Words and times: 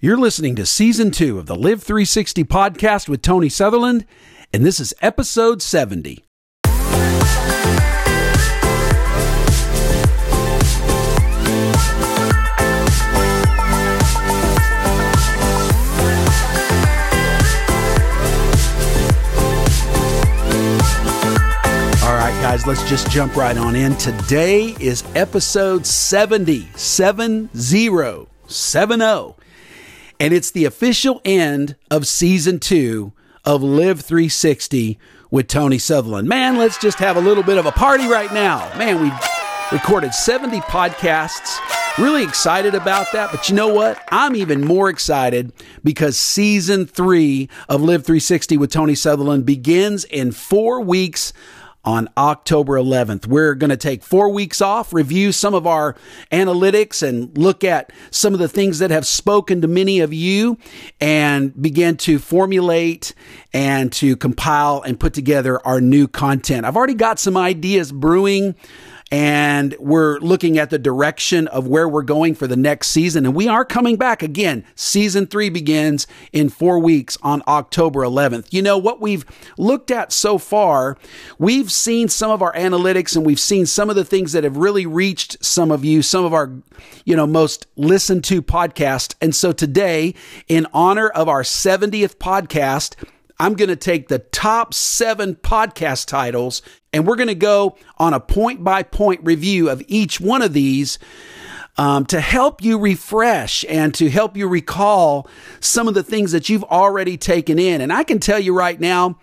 You're 0.00 0.16
listening 0.16 0.54
to 0.54 0.64
season 0.64 1.10
two 1.10 1.40
of 1.40 1.46
the 1.46 1.56
Live 1.56 1.82
360 1.82 2.44
podcast 2.44 3.08
with 3.08 3.20
Tony 3.20 3.48
Sutherland, 3.48 4.06
and 4.52 4.64
this 4.64 4.78
is 4.78 4.94
episode 5.02 5.60
70. 5.60 6.24
All 22.04 22.14
right, 22.14 22.38
guys, 22.40 22.68
let's 22.68 22.88
just 22.88 23.10
jump 23.10 23.34
right 23.34 23.58
on 23.58 23.74
in. 23.74 23.96
Today 23.96 24.76
is 24.78 25.02
episode 25.16 25.84
70, 25.84 26.68
70, 26.76 28.28
70. 28.46 29.37
And 30.20 30.34
it's 30.34 30.50
the 30.50 30.64
official 30.64 31.20
end 31.24 31.76
of 31.90 32.06
season 32.06 32.58
two 32.58 33.12
of 33.44 33.62
Live 33.62 34.00
360 34.00 34.98
with 35.30 35.46
Tony 35.46 35.78
Sutherland. 35.78 36.28
Man, 36.28 36.58
let's 36.58 36.78
just 36.78 36.98
have 36.98 37.16
a 37.16 37.20
little 37.20 37.44
bit 37.44 37.58
of 37.58 37.66
a 37.66 37.72
party 37.72 38.08
right 38.08 38.32
now. 38.32 38.58
Man, 38.76 39.00
we've 39.00 39.12
recorded 39.70 40.12
70 40.14 40.60
podcasts. 40.62 41.58
Really 41.98 42.22
excited 42.22 42.74
about 42.74 43.12
that. 43.12 43.30
But 43.30 43.48
you 43.48 43.54
know 43.54 43.72
what? 43.72 44.02
I'm 44.10 44.34
even 44.34 44.64
more 44.64 44.88
excited 44.88 45.52
because 45.84 46.16
season 46.16 46.86
three 46.86 47.48
of 47.68 47.80
Live 47.80 48.04
360 48.04 48.56
with 48.56 48.72
Tony 48.72 48.94
Sutherland 48.94 49.46
begins 49.46 50.04
in 50.04 50.32
four 50.32 50.80
weeks 50.80 51.32
on 51.84 52.08
October 52.16 52.74
11th. 52.74 53.26
We're 53.26 53.54
going 53.54 53.70
to 53.70 53.76
take 53.76 54.02
four 54.02 54.28
weeks 54.30 54.60
off, 54.60 54.92
review 54.92 55.32
some 55.32 55.54
of 55.54 55.66
our 55.66 55.96
analytics, 56.30 57.06
and 57.06 57.36
look 57.38 57.64
at 57.64 57.92
some 58.10 58.34
of 58.34 58.40
the 58.40 58.48
things 58.48 58.78
that 58.80 58.90
have 58.90 59.06
spoken 59.06 59.60
to 59.62 59.68
many 59.68 60.00
of 60.00 60.12
you 60.12 60.58
and 61.00 61.60
begin 61.60 61.96
to 61.98 62.18
formulate 62.18 63.14
and 63.52 63.92
to 63.94 64.16
compile 64.16 64.82
and 64.82 65.00
put 65.00 65.14
together 65.14 65.64
our 65.66 65.80
new 65.80 66.08
content. 66.08 66.66
I've 66.66 66.76
already 66.76 66.94
got 66.94 67.18
some 67.18 67.36
ideas 67.36 67.92
brewing 67.92 68.54
and 69.10 69.74
we're 69.78 70.18
looking 70.18 70.58
at 70.58 70.70
the 70.70 70.78
direction 70.78 71.48
of 71.48 71.66
where 71.66 71.88
we're 71.88 72.02
going 72.02 72.34
for 72.34 72.46
the 72.46 72.56
next 72.56 72.88
season. 72.88 73.24
And 73.24 73.34
we 73.34 73.48
are 73.48 73.64
coming 73.64 73.96
back 73.96 74.22
again. 74.22 74.64
Season 74.74 75.26
three 75.26 75.48
begins 75.48 76.06
in 76.32 76.50
four 76.50 76.78
weeks 76.78 77.16
on 77.22 77.42
October 77.46 78.00
11th. 78.00 78.52
You 78.52 78.60
know, 78.60 78.76
what 78.76 79.00
we've 79.00 79.24
looked 79.56 79.90
at 79.90 80.12
so 80.12 80.36
far, 80.36 80.98
we've 81.38 81.72
seen 81.72 82.08
some 82.08 82.30
of 82.30 82.42
our 82.42 82.52
analytics 82.52 83.16
and 83.16 83.24
we've 83.24 83.40
seen 83.40 83.64
some 83.64 83.88
of 83.88 83.96
the 83.96 84.04
things 84.04 84.32
that 84.32 84.44
have 84.44 84.56
really 84.56 84.84
reached 84.84 85.42
some 85.42 85.70
of 85.70 85.84
you, 85.84 86.02
some 86.02 86.24
of 86.24 86.34
our, 86.34 86.52
you 87.04 87.16
know, 87.16 87.26
most 87.26 87.66
listened 87.76 88.24
to 88.24 88.42
podcasts. 88.42 89.14
And 89.22 89.34
so 89.34 89.52
today, 89.52 90.14
in 90.48 90.66
honor 90.74 91.08
of 91.08 91.28
our 91.28 91.42
70th 91.42 92.16
podcast, 92.16 92.94
I'm 93.40 93.54
going 93.54 93.68
to 93.68 93.76
take 93.76 94.08
the 94.08 94.18
top 94.18 94.74
seven 94.74 95.36
podcast 95.36 96.06
titles 96.06 96.60
and 96.92 97.06
we're 97.06 97.16
going 97.16 97.28
to 97.28 97.34
go 97.34 97.76
on 97.98 98.14
a 98.14 98.20
point 98.20 98.64
by 98.64 98.82
point 98.82 99.20
review 99.22 99.70
of 99.70 99.82
each 99.86 100.20
one 100.20 100.42
of 100.42 100.52
these 100.52 100.98
um, 101.76 102.04
to 102.06 102.20
help 102.20 102.62
you 102.62 102.78
refresh 102.78 103.64
and 103.68 103.94
to 103.94 104.10
help 104.10 104.36
you 104.36 104.48
recall 104.48 105.28
some 105.60 105.86
of 105.86 105.94
the 105.94 106.02
things 106.02 106.32
that 106.32 106.48
you've 106.48 106.64
already 106.64 107.16
taken 107.16 107.58
in. 107.58 107.80
And 107.80 107.92
I 107.92 108.02
can 108.02 108.18
tell 108.18 108.40
you 108.40 108.56
right 108.56 108.80
now, 108.80 109.18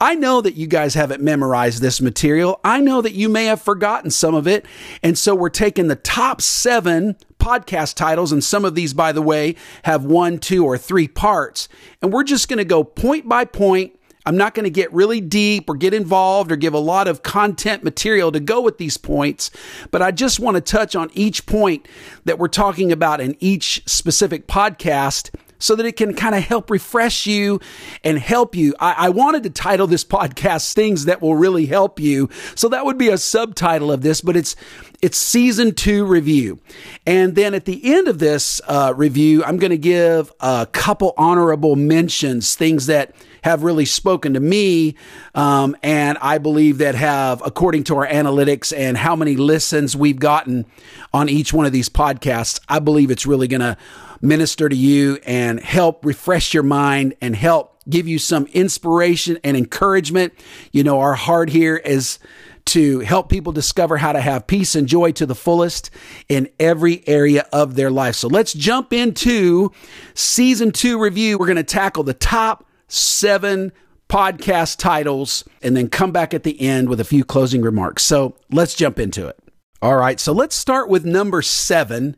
I 0.00 0.14
know 0.14 0.40
that 0.40 0.54
you 0.54 0.68
guys 0.68 0.94
haven't 0.94 1.22
memorized 1.22 1.82
this 1.82 2.00
material. 2.00 2.60
I 2.62 2.80
know 2.80 3.02
that 3.02 3.14
you 3.14 3.28
may 3.28 3.46
have 3.46 3.60
forgotten 3.60 4.10
some 4.10 4.34
of 4.34 4.46
it. 4.46 4.64
And 5.02 5.18
so 5.18 5.34
we're 5.34 5.48
taking 5.48 5.88
the 5.88 5.96
top 5.96 6.40
seven 6.40 7.16
podcast 7.40 7.94
titles, 7.94 8.30
and 8.30 8.42
some 8.42 8.64
of 8.64 8.74
these, 8.74 8.92
by 8.94 9.12
the 9.12 9.22
way, 9.22 9.56
have 9.84 10.04
one, 10.04 10.38
two, 10.38 10.64
or 10.64 10.78
three 10.78 11.08
parts. 11.08 11.68
And 12.00 12.12
we're 12.12 12.24
just 12.24 12.48
going 12.48 12.58
to 12.58 12.64
go 12.64 12.84
point 12.84 13.28
by 13.28 13.44
point. 13.44 13.98
I'm 14.26 14.36
not 14.36 14.54
going 14.54 14.64
to 14.64 14.70
get 14.70 14.92
really 14.92 15.20
deep 15.20 15.70
or 15.70 15.74
get 15.74 15.94
involved 15.94 16.52
or 16.52 16.56
give 16.56 16.74
a 16.74 16.78
lot 16.78 17.08
of 17.08 17.22
content 17.22 17.82
material 17.82 18.30
to 18.32 18.40
go 18.40 18.60
with 18.60 18.76
these 18.76 18.98
points, 18.98 19.50
but 19.90 20.02
I 20.02 20.10
just 20.10 20.38
want 20.38 20.56
to 20.56 20.60
touch 20.60 20.94
on 20.94 21.10
each 21.14 21.46
point 21.46 21.88
that 22.24 22.38
we're 22.38 22.48
talking 22.48 22.92
about 22.92 23.22
in 23.22 23.36
each 23.40 23.82
specific 23.86 24.46
podcast 24.46 25.30
so 25.58 25.74
that 25.76 25.86
it 25.86 25.96
can 25.96 26.14
kind 26.14 26.34
of 26.34 26.42
help 26.42 26.70
refresh 26.70 27.26
you 27.26 27.60
and 28.04 28.18
help 28.18 28.54
you. 28.54 28.74
I, 28.80 29.06
I, 29.06 29.08
wanted 29.08 29.42
to 29.44 29.50
title 29.50 29.86
this 29.86 30.04
podcast 30.04 30.74
Things 30.74 31.04
That 31.06 31.20
Will 31.20 31.34
Really 31.34 31.66
Help 31.66 31.98
You. 31.98 32.28
So 32.54 32.68
that 32.68 32.84
would 32.84 32.98
be 32.98 33.08
a 33.08 33.18
subtitle 33.18 33.90
of 33.90 34.02
this, 34.02 34.20
but 34.20 34.36
it's 34.36 34.54
it's 35.00 35.16
season 35.16 35.74
two 35.74 36.04
review. 36.04 36.58
And 37.06 37.36
then 37.36 37.54
at 37.54 37.66
the 37.66 37.80
end 37.94 38.08
of 38.08 38.18
this 38.18 38.60
uh, 38.66 38.92
review, 38.96 39.44
I'm 39.44 39.56
going 39.56 39.70
to 39.70 39.78
give 39.78 40.32
a 40.40 40.66
couple 40.72 41.14
honorable 41.16 41.76
mentions, 41.76 42.56
things 42.56 42.86
that 42.86 43.14
have 43.42 43.62
really 43.62 43.84
spoken 43.84 44.34
to 44.34 44.40
me, 44.40 44.96
um, 45.36 45.76
and 45.82 46.18
I 46.20 46.38
believe 46.38 46.78
that 46.78 46.96
have, 46.96 47.40
according 47.46 47.84
to 47.84 47.96
our 47.96 48.06
analytics 48.06 48.76
and 48.76 48.96
how 48.96 49.14
many 49.14 49.36
listens 49.36 49.96
we've 49.96 50.18
gotten 50.18 50.66
on 51.14 51.28
each 51.28 51.52
one 51.52 51.64
of 51.64 51.72
these 51.72 51.88
podcasts, 51.88 52.60
I 52.68 52.80
believe 52.80 53.12
it's 53.12 53.26
really 53.26 53.46
going 53.46 53.60
to 53.60 53.76
minister 54.20 54.68
to 54.68 54.76
you 54.76 55.18
and 55.24 55.60
help 55.60 56.04
refresh 56.04 56.54
your 56.54 56.62
mind 56.62 57.14
and 57.20 57.36
help 57.36 57.76
give 57.88 58.06
you 58.06 58.18
some 58.18 58.46
inspiration 58.52 59.38
and 59.44 59.56
encouragement. 59.56 60.32
You 60.72 60.84
know, 60.84 61.00
our 61.00 61.14
heart 61.14 61.50
here 61.50 61.76
is 61.76 62.18
to 62.66 63.00
help 63.00 63.30
people 63.30 63.50
discover 63.52 63.96
how 63.96 64.12
to 64.12 64.20
have 64.20 64.46
peace 64.46 64.74
and 64.74 64.86
joy 64.86 65.10
to 65.12 65.24
the 65.24 65.34
fullest 65.34 65.90
in 66.28 66.48
every 66.60 67.02
area 67.08 67.46
of 67.50 67.76
their 67.76 67.90
life. 67.90 68.14
So 68.14 68.28
let's 68.28 68.52
jump 68.52 68.92
into 68.92 69.72
season 70.12 70.72
two 70.72 71.00
review. 71.00 71.38
We're 71.38 71.46
going 71.46 71.56
to 71.56 71.62
tackle 71.62 72.04
the 72.04 72.12
top 72.12 72.66
seven 72.86 73.72
podcast 74.08 74.78
titles 74.78 75.44
and 75.62 75.76
then 75.76 75.88
come 75.88 76.12
back 76.12 76.34
at 76.34 76.42
the 76.42 76.60
end 76.60 76.90
with 76.90 77.00
a 77.00 77.04
few 77.04 77.24
closing 77.24 77.62
remarks. 77.62 78.04
So 78.04 78.36
let's 78.50 78.74
jump 78.74 78.98
into 78.98 79.26
it. 79.26 79.38
All 79.80 79.96
right. 79.96 80.18
So 80.20 80.32
let's 80.32 80.56
start 80.56 80.88
with 80.88 81.04
number 81.04 81.40
seven. 81.40 82.16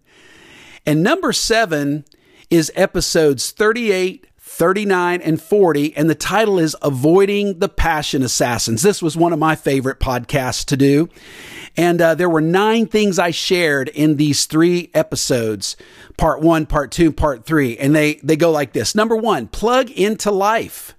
And 0.86 1.02
number 1.02 1.32
seven 1.32 2.04
is 2.50 2.72
episodes 2.74 3.50
38 3.50 4.26
39 4.50 5.22
and 5.22 5.40
40, 5.40 5.96
and 5.96 6.10
the 6.10 6.14
title 6.14 6.58
is 6.58 6.76
Avoiding 6.82 7.60
the 7.60 7.68
Passion 7.68 8.22
Assassins. 8.22 8.82
This 8.82 9.00
was 9.00 9.16
one 9.16 9.32
of 9.32 9.38
my 9.38 9.54
favorite 9.54 10.00
podcasts 10.00 10.64
to 10.66 10.76
do. 10.76 11.08
And 11.76 12.02
uh, 12.02 12.14
there 12.16 12.28
were 12.28 12.40
nine 12.40 12.86
things 12.86 13.18
I 13.18 13.30
shared 13.30 13.88
in 13.88 14.16
these 14.16 14.46
three 14.46 14.90
episodes 14.92 15.76
part 16.18 16.40
one, 16.42 16.66
part 16.66 16.90
two, 16.90 17.12
part 17.12 17.46
three. 17.46 17.78
And 17.78 17.94
they, 17.94 18.16
they 18.16 18.36
go 18.36 18.50
like 18.50 18.72
this 18.72 18.94
Number 18.94 19.16
one, 19.16 19.46
plug 19.46 19.88
into 19.90 20.30
life. 20.32 20.94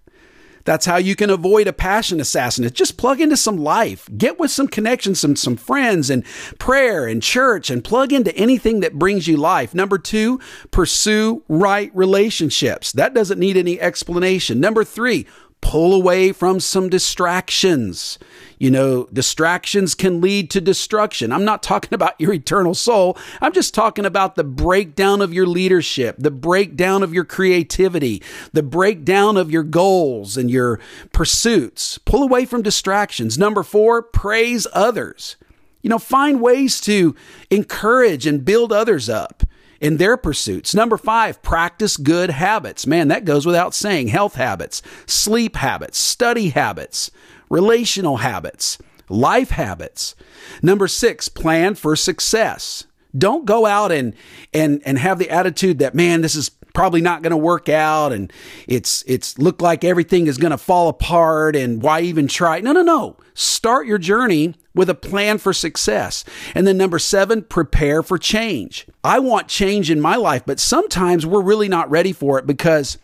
That's 0.63 0.85
how 0.85 0.97
you 0.97 1.15
can 1.15 1.29
avoid 1.29 1.67
a 1.67 1.73
passion 1.73 2.19
assassinate. 2.19 2.73
Just 2.73 2.97
plug 2.97 3.19
into 3.19 3.37
some 3.37 3.57
life, 3.57 4.09
get 4.17 4.39
with 4.39 4.51
some 4.51 4.67
connections, 4.67 5.19
some, 5.19 5.35
some 5.35 5.55
friends 5.55 6.09
and 6.09 6.25
prayer 6.59 7.07
and 7.07 7.21
church 7.21 7.69
and 7.69 7.83
plug 7.83 8.13
into 8.13 8.35
anything 8.35 8.79
that 8.81 8.99
brings 8.99 9.27
you 9.27 9.37
life. 9.37 9.73
Number 9.73 9.97
two, 9.97 10.39
pursue 10.71 11.43
right 11.47 11.91
relationships. 11.93 12.91
That 12.91 13.13
doesn't 13.13 13.39
need 13.39 13.57
any 13.57 13.79
explanation. 13.79 14.59
Number 14.59 14.83
three, 14.83 15.25
pull 15.61 15.93
away 15.93 16.31
from 16.31 16.59
some 16.59 16.89
distractions. 16.89 18.19
You 18.59 18.69
know, 18.69 19.07
distractions 19.13 19.95
can 19.95 20.21
lead 20.21 20.49
to 20.51 20.61
destruction. 20.61 21.31
I'm 21.31 21.45
not 21.45 21.63
talking 21.63 21.93
about 21.95 22.19
your 22.19 22.33
eternal 22.33 22.75
soul. 22.75 23.17
I'm 23.41 23.53
just 23.53 23.73
talking 23.73 24.05
about 24.05 24.35
the 24.35 24.43
breakdown 24.43 25.21
of 25.21 25.33
your 25.33 25.47
leadership, 25.47 26.17
the 26.19 26.31
breakdown 26.31 27.03
of 27.03 27.13
your 27.13 27.25
creativity, 27.25 28.21
the 28.53 28.63
breakdown 28.63 29.37
of 29.37 29.49
your 29.49 29.63
goals 29.63 30.37
and 30.37 30.51
your 30.51 30.79
pursuits. 31.13 31.97
Pull 31.99 32.23
away 32.23 32.45
from 32.45 32.61
distractions. 32.61 33.37
Number 33.37 33.63
four, 33.63 34.01
praise 34.01 34.67
others. 34.73 35.37
You 35.81 35.89
know, 35.89 35.99
find 35.99 36.41
ways 36.41 36.79
to 36.81 37.15
encourage 37.49 38.27
and 38.27 38.45
build 38.45 38.71
others 38.71 39.09
up 39.09 39.43
in 39.81 39.97
their 39.97 40.15
pursuits. 40.15 40.73
Number 40.73 40.95
five, 40.95 41.41
practice 41.41 41.97
good 41.97 42.29
habits. 42.29 42.87
Man, 42.87 43.09
that 43.09 43.25
goes 43.25 43.45
without 43.45 43.73
saying. 43.73 44.07
Health 44.07 44.35
habits, 44.35 44.81
sleep 45.07 45.57
habits, 45.57 45.97
study 45.97 46.49
habits, 46.49 47.11
relational 47.49 48.17
habits, 48.17 48.77
life 49.09 49.49
habits. 49.49 50.15
Number 50.61 50.87
six, 50.87 51.27
plan 51.27 51.75
for 51.75 51.95
success. 51.95 52.85
Don't 53.17 53.43
go 53.43 53.65
out 53.65 53.91
and, 53.91 54.13
and, 54.53 54.81
and 54.85 54.97
have 54.99 55.19
the 55.19 55.31
attitude 55.31 55.79
that, 55.79 55.95
man, 55.95 56.21
this 56.21 56.35
is 56.35 56.51
probably 56.73 57.01
not 57.01 57.21
going 57.21 57.31
to 57.31 57.37
work 57.37 57.67
out 57.67 58.13
and 58.13 58.31
it's 58.65 59.03
it's 59.05 59.37
looked 59.37 59.61
like 59.61 59.83
everything 59.83 60.27
is 60.27 60.37
going 60.37 60.51
to 60.51 60.57
fall 60.57 60.87
apart 60.87 61.53
and 61.53 61.81
why 61.81 61.99
even 61.99 62.29
try 62.29 62.61
no 62.61 62.71
no 62.71 62.81
no 62.81 63.17
start 63.33 63.85
your 63.85 63.97
journey 63.97 64.55
with 64.73 64.89
a 64.89 64.95
plan 64.95 65.37
for 65.37 65.53
success 65.53 66.23
and 66.55 66.65
then 66.65 66.77
number 66.77 66.99
7 66.99 67.43
prepare 67.43 68.01
for 68.01 68.17
change 68.17 68.87
i 69.03 69.19
want 69.19 69.47
change 69.47 69.89
in 69.89 69.99
my 69.99 70.15
life 70.15 70.43
but 70.45 70.59
sometimes 70.59 71.25
we're 71.25 71.41
really 71.41 71.69
not 71.69 71.89
ready 71.89 72.13
for 72.13 72.39
it 72.39 72.47
because 72.47 72.97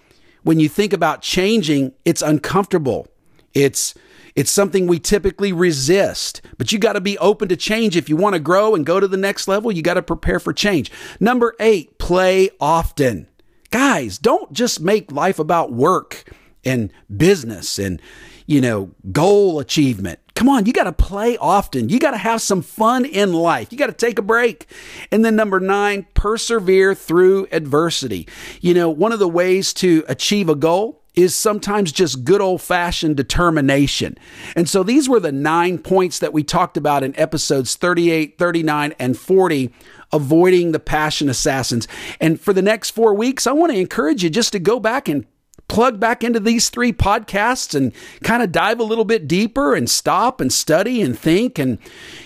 when 0.43 0.59
you 0.59 0.69
think 0.69 0.93
about 0.93 1.21
changing 1.21 1.93
it's 2.05 2.21
uncomfortable 2.21 3.07
it's 3.53 3.93
it's 4.37 4.51
something 4.51 4.85
we 4.85 4.99
typically 4.99 5.51
resist, 5.51 6.43
but 6.59 6.71
you 6.71 6.77
got 6.77 6.93
to 6.93 7.01
be 7.01 7.17
open 7.17 7.47
to 7.49 7.55
change. 7.55 7.97
If 7.97 8.07
you 8.07 8.15
want 8.15 8.35
to 8.35 8.39
grow 8.39 8.75
and 8.75 8.85
go 8.85 8.99
to 8.99 9.07
the 9.07 9.17
next 9.17 9.47
level, 9.47 9.71
you 9.71 9.81
got 9.81 9.95
to 9.95 10.03
prepare 10.03 10.39
for 10.39 10.53
change. 10.53 10.91
Number 11.19 11.55
eight, 11.59 11.97
play 11.97 12.51
often. 12.59 13.27
Guys, 13.71 14.19
don't 14.19 14.53
just 14.53 14.79
make 14.79 15.11
life 15.11 15.39
about 15.39 15.73
work 15.73 16.31
and 16.63 16.93
business 17.15 17.79
and, 17.79 17.99
you 18.47 18.61
know, 18.61 18.91
goal 19.11 19.59
achievement. 19.59 20.19
Come 20.33 20.49
on, 20.49 20.65
you 20.65 20.73
got 20.73 20.85
to 20.85 20.93
play 20.93 21.37
often. 21.37 21.89
You 21.89 21.99
got 21.99 22.11
to 22.11 22.17
have 22.17 22.41
some 22.41 22.61
fun 22.61 23.05
in 23.05 23.33
life. 23.33 23.71
You 23.71 23.77
got 23.77 23.87
to 23.87 23.93
take 23.93 24.17
a 24.17 24.23
break. 24.23 24.67
And 25.11 25.23
then 25.23 25.35
number 25.35 25.59
nine, 25.59 26.07
persevere 26.13 26.95
through 26.95 27.47
adversity. 27.51 28.27
You 28.61 28.73
know, 28.73 28.89
one 28.89 29.11
of 29.11 29.19
the 29.19 29.27
ways 29.27 29.73
to 29.75 30.03
achieve 30.07 30.47
a 30.47 30.55
goal 30.55 31.03
is 31.15 31.35
sometimes 31.35 31.91
just 31.91 32.23
good 32.23 32.39
old 32.39 32.61
fashioned 32.61 33.17
determination. 33.17 34.15
And 34.55 34.69
so 34.69 34.83
these 34.83 35.09
were 35.09 35.19
the 35.19 35.31
nine 35.31 35.79
points 35.79 36.19
that 36.19 36.31
we 36.31 36.43
talked 36.43 36.77
about 36.77 37.03
in 37.03 37.19
episodes 37.19 37.75
38, 37.75 38.37
39, 38.37 38.93
and 38.99 39.17
40, 39.17 39.73
avoiding 40.13 40.71
the 40.71 40.79
passion 40.79 41.27
assassins. 41.27 41.87
And 42.21 42.39
for 42.39 42.53
the 42.53 42.61
next 42.61 42.91
four 42.91 43.15
weeks, 43.15 43.47
I 43.47 43.51
want 43.53 43.73
to 43.73 43.79
encourage 43.79 44.23
you 44.23 44.29
just 44.29 44.51
to 44.51 44.59
go 44.59 44.79
back 44.79 45.09
and 45.09 45.25
plug 45.67 45.99
back 45.99 46.23
into 46.23 46.39
these 46.39 46.69
three 46.69 46.93
podcasts 46.93 47.75
and 47.75 47.93
kind 48.23 48.41
of 48.41 48.51
dive 48.51 48.79
a 48.79 48.83
little 48.83 49.05
bit 49.05 49.27
deeper 49.27 49.75
and 49.75 49.89
stop 49.89 50.39
and 50.39 50.51
study 50.51 51.01
and 51.01 51.17
think 51.17 51.59
and, 51.59 51.77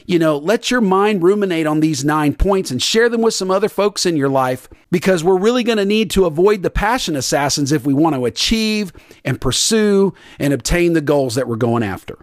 you 0.05 0.19
know, 0.19 0.37
let 0.37 0.69
your 0.69 0.81
mind 0.81 1.23
ruminate 1.23 1.65
on 1.65 1.79
these 1.79 2.05
nine 2.05 2.33
points 2.33 2.71
and 2.71 2.81
share 2.81 3.09
them 3.09 3.21
with 3.21 3.33
some 3.33 3.51
other 3.51 3.69
folks 3.69 4.05
in 4.05 4.15
your 4.15 4.29
life 4.29 4.69
because 4.91 5.23
we're 5.23 5.37
really 5.37 5.63
going 5.63 5.77
to 5.77 5.85
need 5.85 6.11
to 6.11 6.25
avoid 6.25 6.61
the 6.61 6.69
passion 6.69 7.15
assassins 7.15 7.71
if 7.71 7.85
we 7.85 7.93
want 7.93 8.15
to 8.15 8.25
achieve 8.25 8.93
and 9.25 9.41
pursue 9.41 10.13
and 10.39 10.53
obtain 10.53 10.93
the 10.93 11.01
goals 11.01 11.35
that 11.35 11.47
we're 11.47 11.55
going 11.55 11.83
after. 11.83 12.17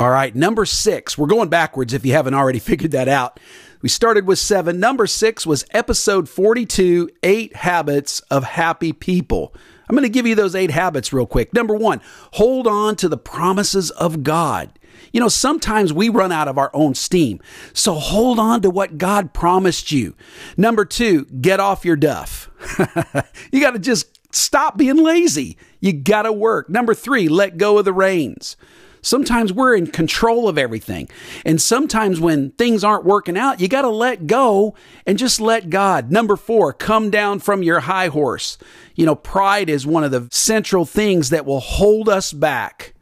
All 0.00 0.10
right, 0.10 0.34
number 0.34 0.64
six. 0.64 1.18
We're 1.18 1.26
going 1.26 1.48
backwards 1.48 1.92
if 1.92 2.06
you 2.06 2.12
haven't 2.12 2.34
already 2.34 2.58
figured 2.60 2.92
that 2.92 3.08
out. 3.08 3.40
We 3.80 3.88
started 3.88 4.26
with 4.26 4.38
seven. 4.38 4.80
Number 4.80 5.06
six 5.06 5.46
was 5.46 5.64
episode 5.70 6.28
42 6.28 7.10
Eight 7.22 7.54
Habits 7.56 8.20
of 8.30 8.42
Happy 8.44 8.92
People. 8.92 9.54
I'm 9.88 9.96
going 9.96 10.02
to 10.02 10.08
give 10.08 10.26
you 10.26 10.34
those 10.34 10.54
eight 10.54 10.70
habits 10.70 11.12
real 11.12 11.26
quick. 11.26 11.52
Number 11.54 11.74
one, 11.74 12.00
hold 12.34 12.66
on 12.66 12.96
to 12.96 13.08
the 13.08 13.16
promises 13.16 13.90
of 13.92 14.22
God. 14.22 14.78
You 15.12 15.20
know, 15.20 15.28
sometimes 15.28 15.92
we 15.92 16.08
run 16.08 16.32
out 16.32 16.48
of 16.48 16.58
our 16.58 16.70
own 16.74 16.94
steam. 16.94 17.40
So 17.72 17.94
hold 17.94 18.38
on 18.38 18.60
to 18.62 18.70
what 18.70 18.98
God 18.98 19.32
promised 19.32 19.90
you. 19.90 20.14
Number 20.56 20.84
two, 20.84 21.24
get 21.26 21.60
off 21.60 21.84
your 21.84 21.96
duff. 21.96 22.50
you 23.52 23.60
got 23.60 23.72
to 23.72 23.78
just 23.78 24.18
stop 24.34 24.76
being 24.76 25.02
lazy. 25.02 25.56
You 25.80 25.92
got 25.92 26.22
to 26.22 26.32
work. 26.32 26.68
Number 26.68 26.94
three, 26.94 27.28
let 27.28 27.56
go 27.56 27.78
of 27.78 27.84
the 27.84 27.92
reins. 27.92 28.56
Sometimes 29.02 29.52
we're 29.52 29.76
in 29.76 29.86
control 29.86 30.48
of 30.48 30.58
everything. 30.58 31.08
And 31.44 31.60
sometimes 31.60 32.20
when 32.20 32.50
things 32.52 32.84
aren't 32.84 33.04
working 33.04 33.36
out, 33.36 33.60
you 33.60 33.68
got 33.68 33.82
to 33.82 33.88
let 33.88 34.26
go 34.26 34.74
and 35.06 35.18
just 35.18 35.40
let 35.40 35.70
God. 35.70 36.10
Number 36.10 36.36
four, 36.36 36.72
come 36.72 37.10
down 37.10 37.40
from 37.40 37.62
your 37.62 37.80
high 37.80 38.08
horse. 38.08 38.58
You 38.94 39.06
know, 39.06 39.14
pride 39.14 39.68
is 39.68 39.86
one 39.86 40.04
of 40.04 40.10
the 40.10 40.28
central 40.30 40.84
things 40.84 41.30
that 41.30 41.46
will 41.46 41.60
hold 41.60 42.08
us 42.08 42.32
back 42.32 42.94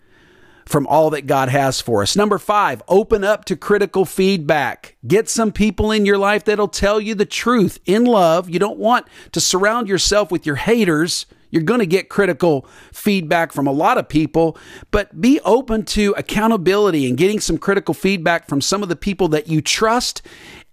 from 0.66 0.86
all 0.88 1.10
that 1.10 1.26
God 1.26 1.48
has 1.48 1.80
for 1.80 2.02
us. 2.02 2.16
Number 2.16 2.38
five, 2.38 2.82
open 2.88 3.22
up 3.22 3.44
to 3.46 3.56
critical 3.56 4.04
feedback. 4.04 4.96
Get 5.06 5.28
some 5.28 5.52
people 5.52 5.92
in 5.92 6.04
your 6.04 6.18
life 6.18 6.44
that'll 6.44 6.68
tell 6.68 7.00
you 7.00 7.14
the 7.14 7.24
truth 7.24 7.78
in 7.86 8.04
love. 8.04 8.50
You 8.50 8.58
don't 8.58 8.78
want 8.78 9.06
to 9.32 9.40
surround 9.40 9.88
yourself 9.88 10.32
with 10.32 10.44
your 10.44 10.56
haters 10.56 11.26
you're 11.50 11.62
going 11.62 11.80
to 11.80 11.86
get 11.86 12.08
critical 12.08 12.66
feedback 12.92 13.52
from 13.52 13.66
a 13.66 13.72
lot 13.72 13.98
of 13.98 14.08
people, 14.08 14.56
but 14.90 15.20
be 15.20 15.40
open 15.40 15.84
to 15.84 16.14
accountability 16.16 17.08
and 17.08 17.16
getting 17.16 17.40
some 17.40 17.58
critical 17.58 17.94
feedback 17.94 18.48
from 18.48 18.60
some 18.60 18.82
of 18.82 18.88
the 18.88 18.96
people 18.96 19.28
that 19.28 19.48
you 19.48 19.60
trust 19.60 20.22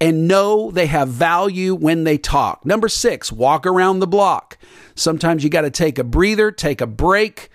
and 0.02 0.28
know 0.28 0.72
they 0.72 0.88
have 0.88 1.10
value 1.10 1.76
when 1.76 2.04
they 2.04 2.18
talk. 2.18 2.66
Number 2.66 2.90
six, 2.90 3.32
walk 3.32 3.66
around 3.66 4.00
the 4.00 4.08
block. 4.08 4.58
Sometimes 4.96 5.44
you 5.44 5.50
got 5.50 5.62
to 5.62 5.72
take 5.72 5.98
a 5.98 6.04
breather, 6.04 6.52
take 6.52 6.82
a 6.82 6.88
break, 6.88 7.50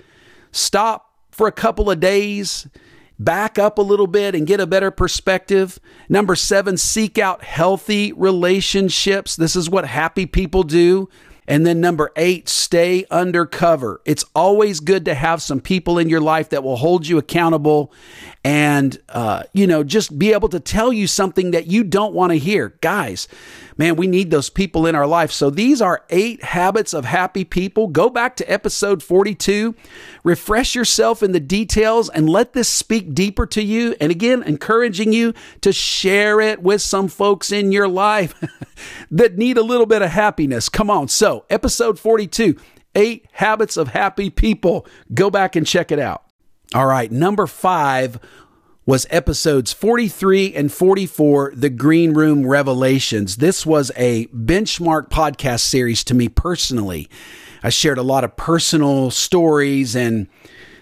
stop 0.53 1.15
for 1.31 1.47
a 1.47 1.53
couple 1.53 1.91
of 1.91 2.01
days 2.01 2.67
back 3.19 3.59
up 3.59 3.79
a 3.79 3.83
little 3.83 4.07
bit 4.07 4.35
and 4.35 4.47
get 4.47 4.61
a 4.61 4.67
better 4.67 4.91
perspective. 4.91 5.79
Number 6.09 6.37
seven, 6.37 6.77
seek 6.77 7.19
out 7.19 7.43
healthy 7.43 8.13
relationships. 8.13 9.37
This 9.37 9.57
is 9.57 9.69
what 9.69 9.87
happy 9.87 10.27
people 10.27 10.63
do. 10.63 11.09
And 11.49 11.65
then 11.67 11.81
number 11.81 12.13
eight, 12.15 12.47
stay 12.47 13.07
undercover. 13.11 14.03
It's 14.05 14.25
always 14.35 14.81
good 14.81 15.07
to 15.07 15.15
have 15.15 15.41
some 15.41 15.61
people 15.61 15.97
in 15.99 16.11
your 16.11 16.21
life 16.21 16.51
that 16.51 16.63
will 16.63 16.77
hold 16.77 17.07
you 17.07 17.17
accountable 17.17 17.91
and, 18.45 18.99
uh, 19.09 19.45
you 19.55 19.67
know, 19.67 19.83
just 19.83 20.19
be 20.19 20.35
able 20.35 20.51
to 20.51 20.61
tell 20.61 20.93
you 20.93 21.07
something 21.07 21.53
that 21.53 21.67
you 21.67 21.85
don't 21.85 22.13
want 22.13 22.33
to 22.33 22.39
hear. 22.39 22.77
Guys, 22.83 23.29
man, 23.79 23.97
we 23.97 24.07
need 24.07 24.31
those 24.31 24.51
people 24.51 24.87
in 24.87 24.95
our 24.95 25.07
life. 25.07 25.31
So 25.31 25.49
these 25.49 25.81
are 25.81 26.05
eight 26.11 26.43
habits 26.43 26.93
of 26.93 27.05
happy 27.05 27.45
people. 27.45 27.87
Go 27.87 28.11
back 28.11 28.37
to 28.37 28.51
episode 28.51 29.03
42, 29.03 29.75
refresh 30.25 30.75
yourself 30.75 31.23
in 31.23 31.33
the 31.33 31.41
details, 31.41 32.11
and 32.11 32.29
let 32.29 32.53
this 32.53 32.69
speak 32.69 33.15
deeper 33.15 33.47
to 33.47 33.63
you. 33.63 33.95
And 34.01 34.11
again, 34.11 34.43
encouraging 34.43 35.13
you 35.13 35.33
to 35.63 35.73
share 35.73 36.41
it 36.41 36.61
with 36.63 36.83
some 36.83 37.09
folks 37.09 37.53
in 37.53 37.73
your 37.73 37.89
life 37.89 38.35
that 39.11 39.39
need 39.39 39.57
a 39.57 39.63
little 39.63 39.87
bit 39.87 40.03
of 40.03 40.11
happiness. 40.11 40.69
Come 40.69 40.91
on. 40.91 41.09
So, 41.09 41.47
episode 41.49 41.99
42, 41.99 42.57
eight 42.97 43.27
habits 43.33 43.77
of 43.77 43.89
happy 43.89 44.29
people. 44.29 44.87
Go 45.15 45.31
back 45.31 45.55
and 45.57 45.67
check 45.67 45.93
it 45.93 46.01
out. 46.01 46.25
All 46.75 46.87
right, 46.87 47.11
number 47.11 47.47
five 47.47 48.19
was 48.89 49.07
episodes 49.11 49.71
43 49.71 50.55
and 50.55 50.73
44, 50.73 51.53
The 51.55 51.69
Green 51.69 52.15
Room 52.15 52.47
Revelations. 52.47 53.37
This 53.37 53.67
was 53.67 53.93
a 53.97 54.29
benchmark 54.29 55.11
podcast 55.11 55.61
series 55.61 56.03
to 56.05 56.15
me 56.15 56.31
personally. 56.31 57.07
I 57.63 57.69
shared 57.69 57.99
a 57.99 58.03
lot 58.03 58.25
of 58.25 58.35
personal 58.39 59.11
stories 59.11 59.95
and 59.95 60.27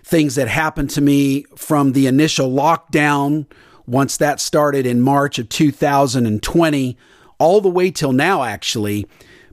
things 0.04 0.36
that 0.36 0.46
happened 0.46 0.90
to 0.90 1.00
me 1.00 1.46
from 1.56 1.94
the 1.94 2.06
initial 2.06 2.48
lockdown 2.48 3.46
once 3.86 4.18
that 4.18 4.38
started 4.38 4.86
in 4.86 5.00
March 5.00 5.40
of 5.40 5.48
2020 5.48 6.96
all 7.40 7.60
the 7.60 7.68
way 7.68 7.90
till 7.90 8.12
now 8.12 8.44
actually 8.44 9.08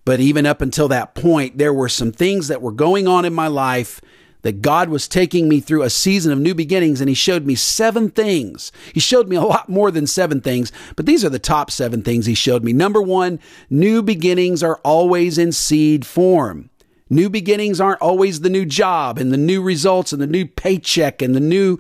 but 0.06 0.20
even 0.20 0.46
up 0.46 0.62
until 0.62 0.88
that 0.88 1.16
point 1.16 1.58
there 1.58 1.74
were 1.74 1.90
some 1.90 2.12
things 2.12 2.50
that 2.50 2.62
were 2.62 2.72
going 2.72 3.08
on 3.08 3.26
in 3.26 3.34
my 3.34 3.48
life 3.48 4.00
that 4.44 4.62
God 4.62 4.90
was 4.90 5.08
taking 5.08 5.50
me 5.50 5.60
through 5.60 5.82
a 5.82 5.90
season 5.90 6.32
of 6.32 6.40
new 6.40 6.54
beginnings 6.54 7.02
and 7.02 7.10
He 7.10 7.16
showed 7.16 7.46
me 7.46 7.56
seven 7.56 8.10
things. 8.10 8.72
He 8.94 9.00
showed 9.00 9.28
me 9.28 9.36
a 9.36 9.42
lot 9.42 9.68
more 9.68 9.92
than 9.92 10.06
seven 10.08 10.40
things, 10.40 10.72
but 10.96 11.06
these 11.06 11.26
are 11.26 11.30
the 11.30 11.40
top 11.40 11.72
seven 11.72 12.04
things 12.04 12.26
He 12.26 12.36
showed 12.36 12.64
me. 12.64 12.72
Number 12.72 13.02
one, 13.02 13.40
new 13.70 14.04
beginnings 14.04 14.62
are 14.62 14.80
always 14.84 15.38
in 15.38 15.52
seed 15.52 16.06
form. 16.06 16.70
New 17.10 17.30
beginnings 17.30 17.82
aren't 17.82 18.02
always 18.02 18.40
the 18.40 18.50
new 18.50 18.66
job 18.66 19.18
and 19.18 19.32
the 19.32 19.38
new 19.38 19.62
results 19.62 20.14
and 20.14 20.22
the 20.22 20.28
new 20.28 20.46
paycheck 20.46 21.22
and 21.22 21.36
the 21.36 21.40
new 21.40 21.78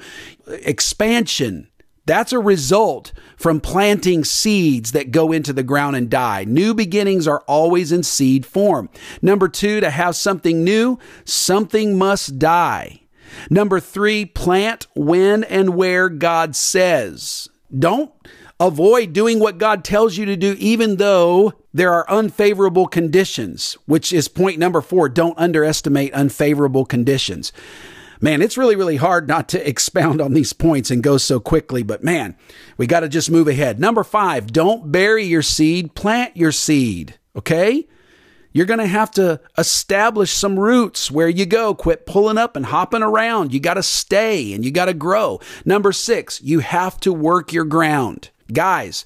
expansion. 0.47 1.67
That's 2.05 2.33
a 2.33 2.39
result 2.39 3.13
from 3.37 3.61
planting 3.61 4.25
seeds 4.25 4.91
that 4.91 5.11
go 5.11 5.31
into 5.31 5.53
the 5.53 5.63
ground 5.63 5.95
and 5.95 6.09
die. 6.09 6.43
New 6.43 6.73
beginnings 6.73 7.27
are 7.27 7.43
always 7.47 7.91
in 7.91 8.03
seed 8.03 8.45
form. 8.45 8.89
Number 9.21 9.47
two, 9.47 9.79
to 9.79 9.89
have 9.89 10.15
something 10.15 10.63
new, 10.63 10.99
something 11.23 11.97
must 11.97 12.39
die. 12.39 13.01
Number 13.49 13.79
three, 13.79 14.25
plant 14.25 14.87
when 14.95 15.43
and 15.45 15.75
where 15.75 16.09
God 16.09 16.55
says. 16.55 17.47
Don't 17.77 18.11
avoid 18.59 19.13
doing 19.13 19.39
what 19.39 19.57
God 19.57 19.83
tells 19.83 20.17
you 20.17 20.25
to 20.25 20.35
do, 20.35 20.55
even 20.59 20.97
though 20.97 21.53
there 21.73 21.93
are 21.93 22.09
unfavorable 22.09 22.85
conditions, 22.87 23.77
which 23.85 24.11
is 24.13 24.27
point 24.27 24.59
number 24.59 24.81
four. 24.81 25.09
Don't 25.09 25.37
underestimate 25.39 26.13
unfavorable 26.13 26.85
conditions 26.85 27.53
man, 28.23 28.41
it's 28.41 28.57
really, 28.57 28.75
really 28.75 28.95
hard 28.95 29.27
not 29.27 29.49
to 29.49 29.69
expound 29.69 30.21
on 30.21 30.33
these 30.33 30.53
points 30.53 30.89
and 30.89 31.03
go 31.03 31.17
so 31.17 31.39
quickly, 31.39 31.83
but 31.83 32.03
man, 32.03 32.35
we 32.77 32.87
got 32.87 33.01
to 33.01 33.09
just 33.09 33.29
move 33.29 33.47
ahead. 33.47 33.79
Number 33.79 34.03
five, 34.03 34.51
don't 34.51 34.91
bury 34.91 35.25
your 35.25 35.43
seed, 35.43 35.93
plant 35.93 36.35
your 36.35 36.51
seed. 36.51 37.19
Okay? 37.35 37.87
You're 38.53 38.67
going 38.67 38.79
to 38.79 38.87
have 38.87 39.09
to 39.11 39.41
establish 39.57 40.31
some 40.31 40.59
roots 40.59 41.09
where 41.09 41.27
you 41.27 41.45
go. 41.45 41.73
Quit 41.73 42.05
pulling 42.05 42.37
up 42.37 42.55
and 42.55 42.67
hopping 42.67 43.01
around. 43.01 43.51
You 43.51 43.59
got 43.59 43.73
to 43.73 43.83
stay 43.83 44.53
and 44.53 44.63
you 44.63 44.71
got 44.71 44.85
to 44.85 44.93
grow. 44.93 45.39
Number 45.65 45.91
six, 45.91 46.39
you 46.41 46.59
have 46.59 46.99
to 46.99 47.11
work 47.11 47.51
your 47.51 47.65
ground. 47.65 48.29
Guys, 48.51 49.05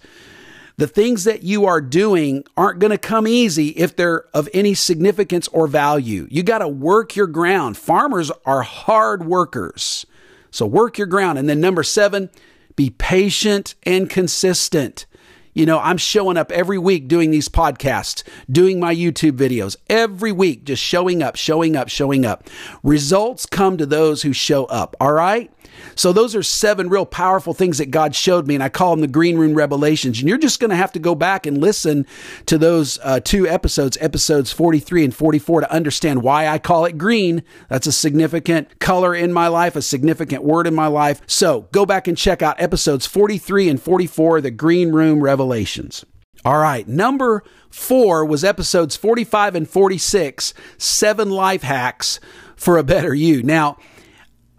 the 0.77 0.87
things 0.87 1.23
that 1.23 1.41
you 1.41 1.65
are 1.65 1.81
doing 1.81 2.43
aren't 2.55 2.79
going 2.79 2.91
to 2.91 2.99
come 2.99 3.27
easy 3.27 3.69
if 3.69 3.95
they're 3.95 4.25
of 4.33 4.47
any 4.53 4.75
significance 4.75 5.47
or 5.47 5.65
value. 5.65 6.27
You 6.29 6.43
got 6.43 6.59
to 6.59 6.67
work 6.67 7.15
your 7.15 7.27
ground. 7.27 7.77
Farmers 7.77 8.31
are 8.45 8.61
hard 8.61 9.25
workers. 9.25 10.05
So 10.51 10.67
work 10.67 10.99
your 10.99 11.07
ground. 11.07 11.39
And 11.39 11.49
then 11.49 11.59
number 11.59 11.81
seven, 11.81 12.29
be 12.75 12.91
patient 12.91 13.73
and 13.83 14.07
consistent. 14.07 15.07
You 15.55 15.65
know, 15.65 15.79
I'm 15.79 15.97
showing 15.97 16.37
up 16.37 16.51
every 16.51 16.77
week 16.77 17.07
doing 17.07 17.31
these 17.31 17.49
podcasts, 17.49 18.21
doing 18.51 18.79
my 18.79 18.93
YouTube 18.93 19.31
videos 19.31 19.75
every 19.89 20.31
week, 20.31 20.63
just 20.65 20.83
showing 20.83 21.23
up, 21.23 21.35
showing 21.35 21.75
up, 21.75 21.89
showing 21.89 22.23
up. 22.23 22.47
Results 22.83 23.47
come 23.47 23.77
to 23.77 23.87
those 23.87 24.21
who 24.21 24.33
show 24.33 24.65
up. 24.65 24.95
All 25.01 25.13
right. 25.13 25.51
So 25.97 26.13
those 26.13 26.35
are 26.35 26.43
seven 26.43 26.89
real 26.89 27.05
powerful 27.05 27.53
things 27.53 27.79
that 27.79 27.91
God 27.91 28.15
showed 28.15 28.47
me, 28.47 28.53
and 28.53 28.63
I 28.63 28.69
call 28.69 28.91
them 28.91 29.01
the 29.01 29.07
green 29.07 29.37
room 29.37 29.55
revelations. 29.55 30.19
And 30.19 30.29
you're 30.29 30.37
just 30.37 30.59
going 30.59 30.69
to 30.69 30.75
have 30.75 30.91
to 30.93 30.99
go 30.99 31.15
back 31.15 31.45
and 31.45 31.57
listen 31.57 32.05
to 32.45 32.57
those 32.57 32.99
uh, 33.03 33.19
two 33.19 33.47
episodes, 33.47 33.97
episodes 33.99 34.51
43 34.51 35.05
and 35.05 35.15
44, 35.15 35.61
to 35.61 35.71
understand 35.71 36.21
why 36.21 36.47
I 36.47 36.59
call 36.59 36.85
it 36.85 36.97
green. 36.97 37.43
That's 37.67 37.87
a 37.87 37.91
significant 37.91 38.79
color 38.79 39.15
in 39.15 39.33
my 39.33 39.47
life, 39.47 39.75
a 39.75 39.81
significant 39.81 40.43
word 40.43 40.67
in 40.67 40.75
my 40.75 40.87
life. 40.87 41.21
So 41.25 41.61
go 41.71 41.85
back 41.85 42.07
and 42.07 42.17
check 42.17 42.41
out 42.41 42.61
episodes 42.61 43.05
43 43.07 43.69
and 43.69 43.81
44, 43.81 44.41
the 44.41 44.51
green 44.51 44.91
room 44.91 45.21
revelations. 45.21 46.05
All 46.45 46.59
right, 46.59 46.87
number 46.87 47.43
four 47.69 48.23
was 48.23 48.43
episodes 48.43 48.95
45 48.95 49.55
and 49.55 49.69
46, 49.69 50.53
seven 50.77 51.29
life 51.29 51.63
hacks 51.63 52.19
for 52.55 52.77
a 52.77 52.83
better 52.83 53.13
you. 53.13 53.43
Now, 53.43 53.77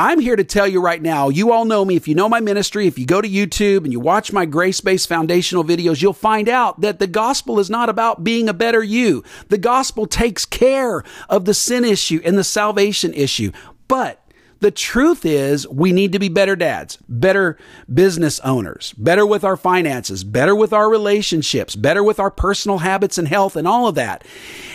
I'm 0.00 0.20
here 0.20 0.36
to 0.36 0.44
tell 0.44 0.68
you 0.68 0.80
right 0.80 1.02
now, 1.02 1.28
you 1.28 1.50
all 1.50 1.64
know 1.64 1.84
me. 1.84 1.96
If 1.96 2.06
you 2.06 2.14
know 2.14 2.28
my 2.28 2.38
ministry, 2.38 2.86
if 2.86 3.00
you 3.00 3.04
go 3.04 3.20
to 3.20 3.28
YouTube 3.28 3.78
and 3.78 3.90
you 3.92 3.98
watch 3.98 4.32
my 4.32 4.46
grace 4.46 4.80
based 4.80 5.08
foundational 5.08 5.64
videos, 5.64 6.00
you'll 6.00 6.12
find 6.12 6.48
out 6.48 6.80
that 6.82 7.00
the 7.00 7.08
gospel 7.08 7.58
is 7.58 7.68
not 7.68 7.88
about 7.88 8.22
being 8.22 8.48
a 8.48 8.54
better 8.54 8.80
you. 8.80 9.24
The 9.48 9.58
gospel 9.58 10.06
takes 10.06 10.46
care 10.46 11.02
of 11.28 11.46
the 11.46 11.54
sin 11.54 11.84
issue 11.84 12.20
and 12.24 12.38
the 12.38 12.44
salvation 12.44 13.12
issue. 13.12 13.50
But 13.88 14.24
the 14.60 14.70
truth 14.70 15.24
is, 15.24 15.66
we 15.68 15.92
need 15.92 16.12
to 16.12 16.18
be 16.18 16.28
better 16.28 16.54
dads, 16.56 16.98
better 17.08 17.56
business 17.92 18.40
owners, 18.40 18.92
better 18.94 19.24
with 19.24 19.44
our 19.44 19.56
finances, 19.56 20.24
better 20.24 20.54
with 20.54 20.72
our 20.72 20.90
relationships, 20.90 21.76
better 21.76 22.02
with 22.02 22.18
our 22.18 22.30
personal 22.30 22.78
habits 22.78 23.18
and 23.18 23.28
health 23.28 23.54
and 23.56 23.68
all 23.68 23.86
of 23.86 23.94
that. 23.94 24.24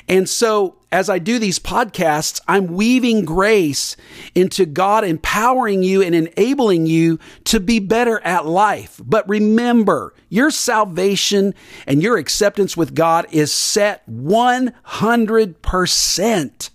And 0.07 0.29
so, 0.29 0.77
as 0.91 1.09
I 1.09 1.19
do 1.19 1.39
these 1.39 1.59
podcasts, 1.59 2.39
I'm 2.47 2.67
weaving 2.67 3.25
grace 3.25 3.97
into 4.35 4.65
God 4.65 5.03
empowering 5.03 5.81
you 5.81 6.03
and 6.03 6.13
enabling 6.13 6.85
you 6.85 7.17
to 7.45 7.59
be 7.59 7.79
better 7.79 8.19
at 8.21 8.45
life. 8.45 9.01
But 9.03 9.27
remember, 9.27 10.13
your 10.29 10.51
salvation 10.51 11.55
and 11.87 12.03
your 12.03 12.17
acceptance 12.17 12.77
with 12.77 12.93
God 12.93 13.25
is 13.31 13.51
set 13.51 14.07
100%. 14.07 16.69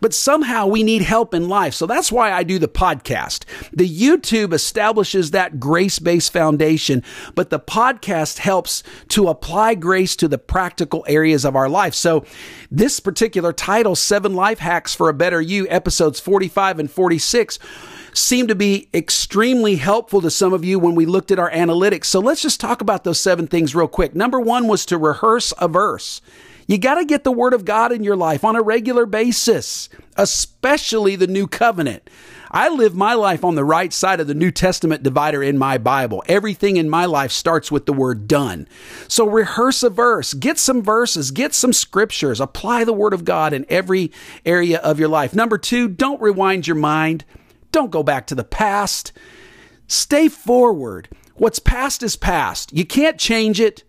But 0.00 0.14
somehow 0.14 0.66
we 0.66 0.82
need 0.82 1.02
help 1.02 1.34
in 1.34 1.48
life. 1.48 1.74
So 1.74 1.86
that's 1.86 2.12
why 2.12 2.32
I 2.32 2.42
do 2.42 2.58
the 2.58 2.68
podcast. 2.68 3.44
The 3.72 3.88
YouTube 3.88 4.52
establishes 4.52 5.30
that 5.30 5.60
grace 5.60 5.98
based 5.98 6.32
foundation, 6.32 7.02
but 7.34 7.50
the 7.50 7.60
podcast 7.60 8.38
helps 8.38 8.82
to 9.08 9.28
apply 9.28 9.74
grace 9.74 10.16
to 10.16 10.28
the 10.28 10.38
practical 10.38 11.04
areas 11.08 11.44
of 11.44 11.56
our 11.56 11.68
life. 11.68 11.94
So 11.94 12.24
this 12.70 13.00
particular 13.00 13.52
title, 13.52 13.96
Seven 13.96 14.34
Life 14.34 14.58
Hacks 14.58 14.94
for 14.94 15.08
a 15.08 15.14
Better 15.14 15.40
You, 15.40 15.66
episodes 15.68 16.20
45 16.20 16.78
and 16.78 16.90
46, 16.90 17.58
seem 18.14 18.46
to 18.46 18.54
be 18.54 18.88
extremely 18.92 19.76
helpful 19.76 20.20
to 20.20 20.30
some 20.30 20.52
of 20.52 20.64
you 20.64 20.78
when 20.78 20.94
we 20.94 21.06
looked 21.06 21.30
at 21.30 21.38
our 21.38 21.50
analytics. 21.50 22.06
So 22.06 22.20
let's 22.20 22.42
just 22.42 22.60
talk 22.60 22.80
about 22.80 23.04
those 23.04 23.20
seven 23.20 23.46
things 23.46 23.74
real 23.74 23.88
quick. 23.88 24.14
Number 24.14 24.40
one 24.40 24.68
was 24.68 24.84
to 24.86 24.98
rehearse 24.98 25.52
a 25.58 25.68
verse. 25.68 26.20
You 26.72 26.78
got 26.78 26.94
to 26.94 27.04
get 27.04 27.22
the 27.22 27.30
Word 27.30 27.52
of 27.52 27.66
God 27.66 27.92
in 27.92 28.02
your 28.02 28.16
life 28.16 28.44
on 28.44 28.56
a 28.56 28.62
regular 28.62 29.04
basis, 29.04 29.90
especially 30.16 31.16
the 31.16 31.26
New 31.26 31.46
Covenant. 31.46 32.08
I 32.50 32.70
live 32.70 32.94
my 32.94 33.12
life 33.12 33.44
on 33.44 33.56
the 33.56 33.64
right 33.64 33.92
side 33.92 34.20
of 34.20 34.26
the 34.26 34.34
New 34.34 34.50
Testament 34.50 35.02
divider 35.02 35.42
in 35.42 35.58
my 35.58 35.76
Bible. 35.76 36.24
Everything 36.28 36.78
in 36.78 36.88
my 36.88 37.04
life 37.04 37.30
starts 37.30 37.70
with 37.70 37.84
the 37.84 37.92
word 37.92 38.26
done. 38.26 38.66
So 39.06 39.28
rehearse 39.28 39.82
a 39.82 39.90
verse, 39.90 40.32
get 40.32 40.58
some 40.58 40.80
verses, 40.80 41.30
get 41.30 41.52
some 41.52 41.74
scriptures, 41.74 42.40
apply 42.40 42.84
the 42.84 42.94
Word 42.94 43.12
of 43.12 43.26
God 43.26 43.52
in 43.52 43.66
every 43.68 44.10
area 44.46 44.78
of 44.78 44.98
your 44.98 45.08
life. 45.08 45.34
Number 45.34 45.58
two, 45.58 45.88
don't 45.88 46.22
rewind 46.22 46.66
your 46.66 46.76
mind. 46.76 47.26
Don't 47.70 47.90
go 47.90 48.02
back 48.02 48.26
to 48.28 48.34
the 48.34 48.44
past. 48.44 49.12
Stay 49.88 50.26
forward. 50.26 51.10
What's 51.34 51.58
past 51.58 52.02
is 52.02 52.16
past. 52.16 52.72
You 52.72 52.86
can't 52.86 53.18
change 53.18 53.60
it. 53.60 53.84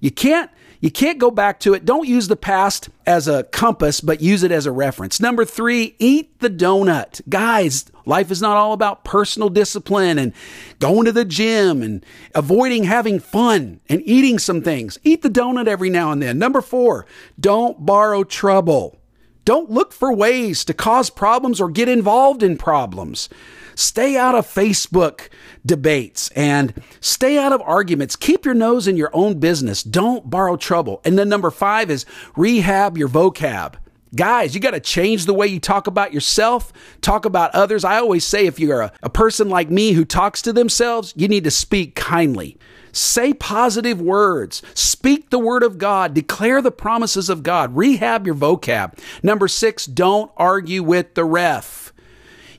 You 0.00 0.10
can't 0.10 0.50
you 0.80 0.90
can't 0.90 1.18
go 1.18 1.30
back 1.30 1.60
to 1.60 1.74
it. 1.74 1.84
Don't 1.84 2.08
use 2.08 2.28
the 2.28 2.36
past 2.36 2.88
as 3.06 3.28
a 3.28 3.44
compass, 3.44 4.00
but 4.00 4.20
use 4.20 4.42
it 4.42 4.52
as 4.52 4.66
a 4.66 4.72
reference. 4.72 5.20
Number 5.20 5.44
three, 5.44 5.96
eat 5.98 6.38
the 6.40 6.50
donut. 6.50 7.20
Guys, 7.28 7.86
life 8.04 8.30
is 8.30 8.42
not 8.42 8.56
all 8.56 8.72
about 8.72 9.04
personal 9.04 9.48
discipline 9.48 10.18
and 10.18 10.32
going 10.78 11.06
to 11.06 11.12
the 11.12 11.24
gym 11.24 11.82
and 11.82 12.04
avoiding 12.34 12.84
having 12.84 13.18
fun 13.20 13.80
and 13.88 14.02
eating 14.04 14.38
some 14.38 14.62
things. 14.62 14.98
Eat 15.04 15.22
the 15.22 15.30
donut 15.30 15.66
every 15.66 15.90
now 15.90 16.12
and 16.12 16.22
then. 16.22 16.38
Number 16.38 16.60
four, 16.60 17.06
don't 17.38 17.86
borrow 17.86 18.24
trouble. 18.24 18.98
Don't 19.44 19.70
look 19.70 19.92
for 19.92 20.12
ways 20.12 20.64
to 20.64 20.74
cause 20.74 21.08
problems 21.08 21.60
or 21.60 21.70
get 21.70 21.88
involved 21.88 22.42
in 22.42 22.58
problems. 22.58 23.28
Stay 23.76 24.16
out 24.16 24.34
of 24.34 24.46
Facebook 24.46 25.28
debates 25.64 26.30
and 26.30 26.82
stay 27.00 27.36
out 27.38 27.52
of 27.52 27.60
arguments. 27.60 28.16
Keep 28.16 28.46
your 28.46 28.54
nose 28.54 28.88
in 28.88 28.96
your 28.96 29.10
own 29.12 29.38
business. 29.38 29.82
Don't 29.82 30.28
borrow 30.30 30.56
trouble. 30.56 31.02
And 31.04 31.18
then 31.18 31.28
number 31.28 31.50
five 31.50 31.90
is 31.90 32.06
rehab 32.36 32.96
your 32.96 33.08
vocab. 33.08 33.74
Guys, 34.14 34.54
you 34.54 34.62
got 34.62 34.70
to 34.70 34.80
change 34.80 35.26
the 35.26 35.34
way 35.34 35.46
you 35.46 35.60
talk 35.60 35.86
about 35.86 36.14
yourself, 36.14 36.72
talk 37.02 37.26
about 37.26 37.54
others. 37.54 37.84
I 37.84 37.98
always 37.98 38.24
say 38.24 38.46
if 38.46 38.58
you're 38.58 38.80
a, 38.80 38.92
a, 39.02 39.10
person 39.10 39.50
like 39.50 39.68
me 39.68 39.92
who 39.92 40.06
talks 40.06 40.40
to 40.42 40.54
themselves, 40.54 41.12
you 41.16 41.28
need 41.28 41.44
to 41.44 41.50
speak 41.50 41.94
kindly. 41.94 42.56
Say 42.92 43.34
positive 43.34 44.00
words. 44.00 44.62
Speak 44.72 45.28
the 45.28 45.38
word 45.38 45.62
of 45.62 45.76
God. 45.76 46.14
Declare 46.14 46.62
the 46.62 46.70
promises 46.70 47.28
of 47.28 47.42
God. 47.42 47.76
Rehab 47.76 48.24
your 48.24 48.34
vocab. 48.34 48.98
Number 49.22 49.48
six, 49.48 49.84
don't 49.84 50.30
argue 50.38 50.82
with 50.82 51.14
the 51.14 51.24
ref. 51.26 51.92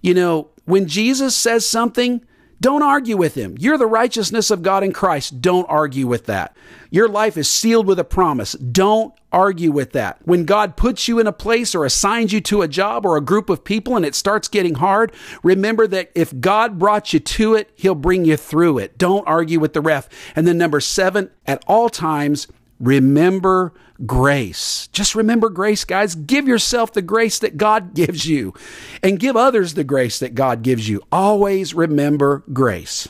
You 0.01 0.13
know, 0.13 0.49
when 0.67 0.85
Jesus 0.85 1.35
says 1.35 1.67
something, 1.67 2.21
don't 2.59 2.83
argue 2.83 3.17
with 3.17 3.35
him. 3.35 3.55
You're 3.57 3.77
the 3.77 3.85
righteousness 3.85 4.51
of 4.51 4.63
God 4.63 4.83
in 4.83 4.91
Christ. 4.91 5.41
Don't 5.41 5.65
argue 5.69 6.07
with 6.07 6.25
that. 6.25 6.57
Your 6.89 7.07
life 7.07 7.37
is 7.37 7.49
sealed 7.49 7.87
with 7.87 7.99
a 7.99 8.03
promise. 8.03 8.51
Don't 8.53 9.13
argue 9.31 9.71
with 9.71 9.93
that. 9.93 10.19
When 10.25 10.43
God 10.43 10.75
puts 10.75 11.07
you 11.07 11.19
in 11.19 11.27
a 11.27 11.31
place 11.31 11.73
or 11.73 11.85
assigns 11.85 12.33
you 12.33 12.41
to 12.41 12.63
a 12.63 12.67
job 12.67 13.05
or 13.05 13.15
a 13.15 13.21
group 13.21 13.49
of 13.49 13.63
people 13.63 13.95
and 13.95 14.05
it 14.05 14.15
starts 14.15 14.49
getting 14.49 14.75
hard, 14.75 15.13
remember 15.41 15.87
that 15.87 16.11
if 16.15 16.37
God 16.39 16.77
brought 16.77 17.13
you 17.13 17.19
to 17.19 17.53
it, 17.53 17.71
he'll 17.75 17.95
bring 17.95 18.25
you 18.25 18.35
through 18.35 18.79
it. 18.79 18.97
Don't 18.97 19.27
argue 19.27 19.59
with 19.59 19.73
the 19.73 19.81
ref. 19.81 20.09
And 20.35 20.45
then 20.45 20.57
number 20.57 20.81
seven, 20.81 21.29
at 21.45 21.63
all 21.67 21.89
times, 21.89 22.47
Remember 22.79 23.73
grace. 24.05 24.87
Just 24.91 25.15
remember 25.15 25.49
grace, 25.49 25.83
guys. 25.83 26.15
Give 26.15 26.47
yourself 26.47 26.93
the 26.93 27.01
grace 27.01 27.39
that 27.39 27.57
God 27.57 27.93
gives 27.95 28.25
you 28.25 28.53
and 29.01 29.19
give 29.19 29.35
others 29.35 29.73
the 29.73 29.83
grace 29.83 30.19
that 30.19 30.35
God 30.35 30.61
gives 30.61 30.87
you. 30.87 31.01
Always 31.11 31.73
remember 31.73 32.43
grace. 32.53 33.09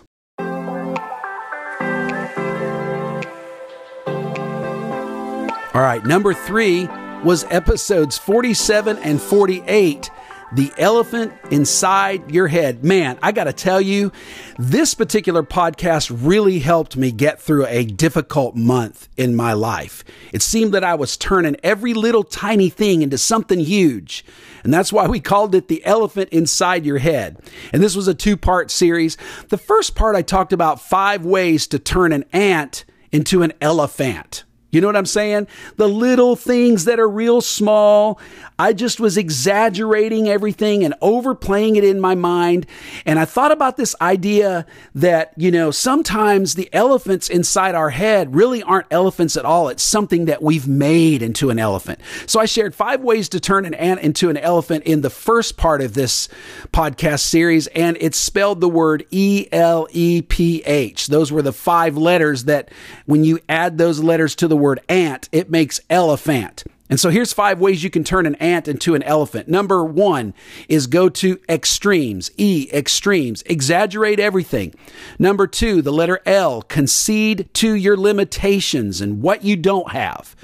All 5.73 5.83
right, 5.83 6.03
number 6.03 6.33
three 6.33 6.87
was 7.23 7.43
episodes 7.51 8.17
47 8.17 8.97
and 8.97 9.21
48 9.21 10.09
the 10.53 10.71
elephant 10.77 11.33
inside 11.51 12.31
your 12.31 12.47
head. 12.47 12.83
Man, 12.83 13.19
I 13.21 13.31
got 13.31 13.45
to 13.45 13.53
tell 13.53 13.81
you, 13.81 14.11
this 14.57 14.93
particular 14.93 15.43
podcast 15.43 16.15
really 16.23 16.59
helped 16.59 16.95
me 16.95 17.11
get 17.11 17.41
through 17.41 17.65
a 17.67 17.85
difficult 17.85 18.55
month 18.55 19.09
in 19.17 19.35
my 19.35 19.53
life. 19.53 20.03
It 20.31 20.41
seemed 20.41 20.73
that 20.73 20.83
I 20.83 20.95
was 20.95 21.17
turning 21.17 21.57
every 21.63 21.93
little 21.93 22.23
tiny 22.23 22.69
thing 22.69 23.01
into 23.01 23.17
something 23.17 23.59
huge. 23.59 24.23
And 24.63 24.73
that's 24.73 24.93
why 24.93 25.07
we 25.07 25.19
called 25.19 25.53
it 25.53 25.67
the 25.67 25.85
elephant 25.85 26.29
inside 26.29 26.85
your 26.85 26.99
head. 26.99 27.37
And 27.73 27.83
this 27.83 27.95
was 27.95 28.07
a 28.07 28.13
two 28.13 28.37
part 28.37 28.71
series. 28.71 29.17
The 29.49 29.57
first 29.57 29.95
part, 29.95 30.15
I 30.15 30.21
talked 30.21 30.53
about 30.53 30.81
five 30.81 31.25
ways 31.25 31.67
to 31.67 31.79
turn 31.79 32.13
an 32.13 32.25
ant 32.31 32.85
into 33.11 33.41
an 33.43 33.53
elephant. 33.61 34.43
You 34.69 34.81
know 34.81 34.87
what 34.87 34.97
I'm 34.97 35.05
saying? 35.05 35.47
The 35.77 35.87
little 35.87 36.35
things 36.35 36.85
that 36.85 36.99
are 36.99 37.07
real 37.07 37.39
small. 37.39 38.19
I 38.59 38.73
just 38.73 38.99
was 38.99 39.17
exaggerating 39.17 40.27
everything 40.27 40.83
and 40.83 40.95
overplaying 41.01 41.75
it 41.75 41.83
in 41.83 41.99
my 41.99 42.15
mind. 42.15 42.65
And 43.05 43.19
I 43.19 43.25
thought 43.25 43.51
about 43.51 43.77
this 43.77 43.95
idea 44.01 44.65
that, 44.95 45.33
you 45.37 45.51
know, 45.51 45.69
sometimes 45.69 46.55
the 46.55 46.67
elephants 46.73 47.29
inside 47.29 47.75
our 47.75 47.91
head 47.91 48.33
really 48.35 48.63
aren't 48.63 48.87
elephants 48.89 49.37
at 49.37 49.45
all. 49.45 49.69
It's 49.69 49.83
something 49.83 50.25
that 50.25 50.41
we've 50.41 50.67
made 50.67 51.21
into 51.21 51.51
an 51.51 51.59
elephant. 51.59 51.99
So 52.25 52.39
I 52.39 52.45
shared 52.45 52.73
five 52.73 53.01
ways 53.01 53.29
to 53.29 53.39
turn 53.39 53.65
an 53.65 53.75
ant 53.75 54.01
into 54.01 54.29
an 54.29 54.37
elephant 54.37 54.85
in 54.85 55.01
the 55.01 55.09
first 55.11 55.55
part 55.55 55.81
of 55.81 55.93
this 55.93 56.27
podcast 56.71 57.19
series. 57.19 57.67
And 57.67 57.95
it 57.99 58.15
spelled 58.15 58.59
the 58.59 58.69
word 58.69 59.05
E 59.11 59.47
L 59.51 59.87
E 59.91 60.23
P 60.23 60.63
H. 60.65 61.07
Those 61.07 61.31
were 61.31 61.43
the 61.43 61.53
five 61.53 61.95
letters 61.95 62.45
that 62.45 62.71
when 63.05 63.23
you 63.23 63.39
add 63.47 63.77
those 63.77 63.99
letters 63.99 64.35
to 64.37 64.47
the 64.47 64.57
word 64.57 64.79
ant, 64.89 65.29
it 65.31 65.51
makes 65.51 65.79
elephant. 65.89 66.63
And 66.89 66.99
so 66.99 67.09
here's 67.09 67.33
five 67.33 67.59
ways 67.59 67.83
you 67.83 67.89
can 67.89 68.03
turn 68.03 68.25
an 68.25 68.35
ant 68.35 68.67
into 68.67 68.95
an 68.95 69.03
elephant. 69.03 69.47
Number 69.47 69.83
one 69.83 70.33
is 70.69 70.87
go 70.87 71.09
to 71.09 71.39
extremes. 71.49 72.31
E, 72.37 72.69
extremes. 72.71 73.43
Exaggerate 73.45 74.19
everything. 74.19 74.73
Number 75.19 75.47
two, 75.47 75.81
the 75.81 75.91
letter 75.91 76.21
L, 76.25 76.61
concede 76.61 77.49
to 77.55 77.73
your 77.73 77.97
limitations 77.97 79.01
and 79.01 79.21
what 79.21 79.43
you 79.43 79.57
don't 79.57 79.91
have. 79.91 80.35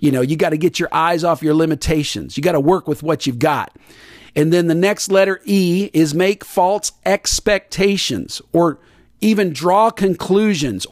You 0.00 0.12
know, 0.12 0.22
you 0.22 0.36
got 0.36 0.50
to 0.50 0.58
get 0.58 0.78
your 0.78 0.88
eyes 0.92 1.24
off 1.24 1.42
your 1.42 1.54
limitations. 1.54 2.36
You 2.36 2.42
got 2.42 2.52
to 2.52 2.60
work 2.60 2.88
with 2.88 3.02
what 3.02 3.26
you've 3.26 3.38
got. 3.38 3.76
And 4.34 4.52
then 4.52 4.66
the 4.66 4.74
next 4.74 5.10
letter 5.10 5.40
E 5.44 5.90
is 5.92 6.14
make 6.14 6.44
false 6.44 6.92
expectations 7.04 8.42
or 8.52 8.78
even 9.20 9.52
draw 9.52 9.90
conclusions, 9.90 10.86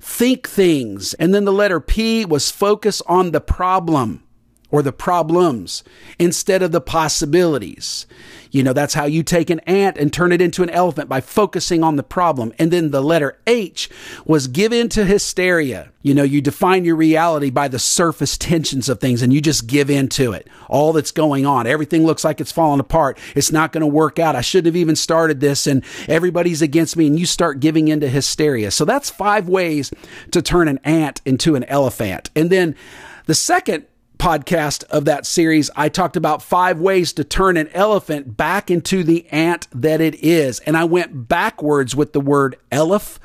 overthink 0.00 0.46
things. 0.46 1.14
And 1.14 1.34
then 1.34 1.44
the 1.44 1.52
letter 1.52 1.80
P 1.80 2.24
was 2.24 2.50
focus 2.50 3.02
on 3.06 3.30
the 3.30 3.40
problem 3.40 4.22
or 4.70 4.82
the 4.82 4.92
problems 4.92 5.82
instead 6.18 6.62
of 6.62 6.72
the 6.72 6.80
possibilities. 6.80 8.06
You 8.50 8.62
know, 8.62 8.72
that's 8.72 8.94
how 8.94 9.04
you 9.04 9.22
take 9.22 9.50
an 9.50 9.60
ant 9.60 9.98
and 9.98 10.12
turn 10.12 10.32
it 10.32 10.40
into 10.40 10.62
an 10.62 10.70
elephant 10.70 11.08
by 11.08 11.20
focusing 11.20 11.82
on 11.82 11.96
the 11.96 12.02
problem. 12.02 12.52
And 12.58 12.70
then 12.70 12.90
the 12.90 13.02
letter 13.02 13.38
H 13.46 13.90
was 14.24 14.46
give 14.46 14.72
in 14.72 14.88
to 14.90 15.04
hysteria. 15.04 15.90
You 16.02 16.14
know, 16.14 16.22
you 16.22 16.40
define 16.40 16.84
your 16.84 16.96
reality 16.96 17.50
by 17.50 17.68
the 17.68 17.78
surface 17.78 18.38
tensions 18.38 18.88
of 18.88 19.00
things 19.00 19.20
and 19.20 19.32
you 19.32 19.40
just 19.40 19.66
give 19.66 19.90
in 19.90 20.08
to 20.10 20.32
it. 20.32 20.48
All 20.68 20.92
that's 20.92 21.10
going 21.10 21.44
on. 21.44 21.66
Everything 21.66 22.06
looks 22.06 22.24
like 22.24 22.40
it's 22.40 22.52
falling 22.52 22.80
apart. 22.80 23.18
It's 23.34 23.52
not 23.52 23.72
going 23.72 23.82
to 23.82 23.86
work 23.86 24.18
out. 24.18 24.36
I 24.36 24.40
shouldn't 24.40 24.66
have 24.66 24.76
even 24.76 24.96
started 24.96 25.40
this 25.40 25.66
and 25.66 25.84
everybody's 26.08 26.62
against 26.62 26.96
me 26.96 27.06
and 27.06 27.18
you 27.18 27.26
start 27.26 27.60
giving 27.60 27.88
into 27.88 28.08
hysteria. 28.08 28.70
So 28.70 28.84
that's 28.84 29.10
five 29.10 29.48
ways 29.48 29.92
to 30.30 30.40
turn 30.40 30.68
an 30.68 30.78
ant 30.84 31.20
into 31.26 31.54
an 31.54 31.64
elephant. 31.64 32.30
And 32.34 32.48
then 32.48 32.74
the 33.26 33.34
second 33.34 33.84
podcast 34.18 34.84
of 34.84 35.04
that 35.06 35.26
series, 35.26 35.70
I 35.76 35.88
talked 35.88 36.16
about 36.16 36.42
five 36.42 36.80
ways 36.80 37.12
to 37.14 37.24
turn 37.24 37.56
an 37.56 37.68
elephant 37.68 38.36
back 38.36 38.70
into 38.70 39.02
the 39.02 39.26
ant 39.28 39.68
that 39.72 40.00
it 40.00 40.16
is. 40.16 40.60
And 40.60 40.76
I 40.76 40.84
went 40.84 41.28
backwards 41.28 41.96
with 41.96 42.12
the 42.12 42.20
word 42.20 42.56
elef, 42.70 43.18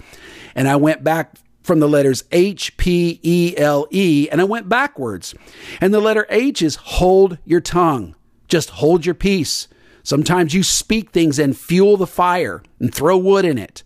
and 0.56 0.68
I 0.68 0.76
went 0.76 1.04
back 1.04 1.36
from 1.64 1.80
the 1.80 1.90
letters 1.90 2.24
H, 2.32 2.78
P, 2.78 3.20
E, 3.24 3.56
L, 3.58 3.88
E, 3.92 4.28
and 4.32 4.40
I 4.40 4.44
went 4.44 4.70
backwards. 4.70 5.34
And 5.82 5.94
the 5.94 6.02
letter 6.02 6.26
H 6.30 6.62
is 6.62 6.76
hold 6.76 7.38
your 7.46 7.62
tongue. 7.62 8.16
Just 8.48 8.70
hold 8.72 9.06
your 9.06 9.16
peace. 9.16 9.68
Sometimes 10.04 10.54
you 10.54 10.64
speak 10.64 11.12
things 11.12 11.40
and 11.40 11.58
fuel 11.58 11.98
the 11.98 12.06
fire 12.06 12.62
and 12.80 12.94
throw 12.94 13.18
wood 13.18 13.46
in 13.46 13.58
it. 13.58 13.84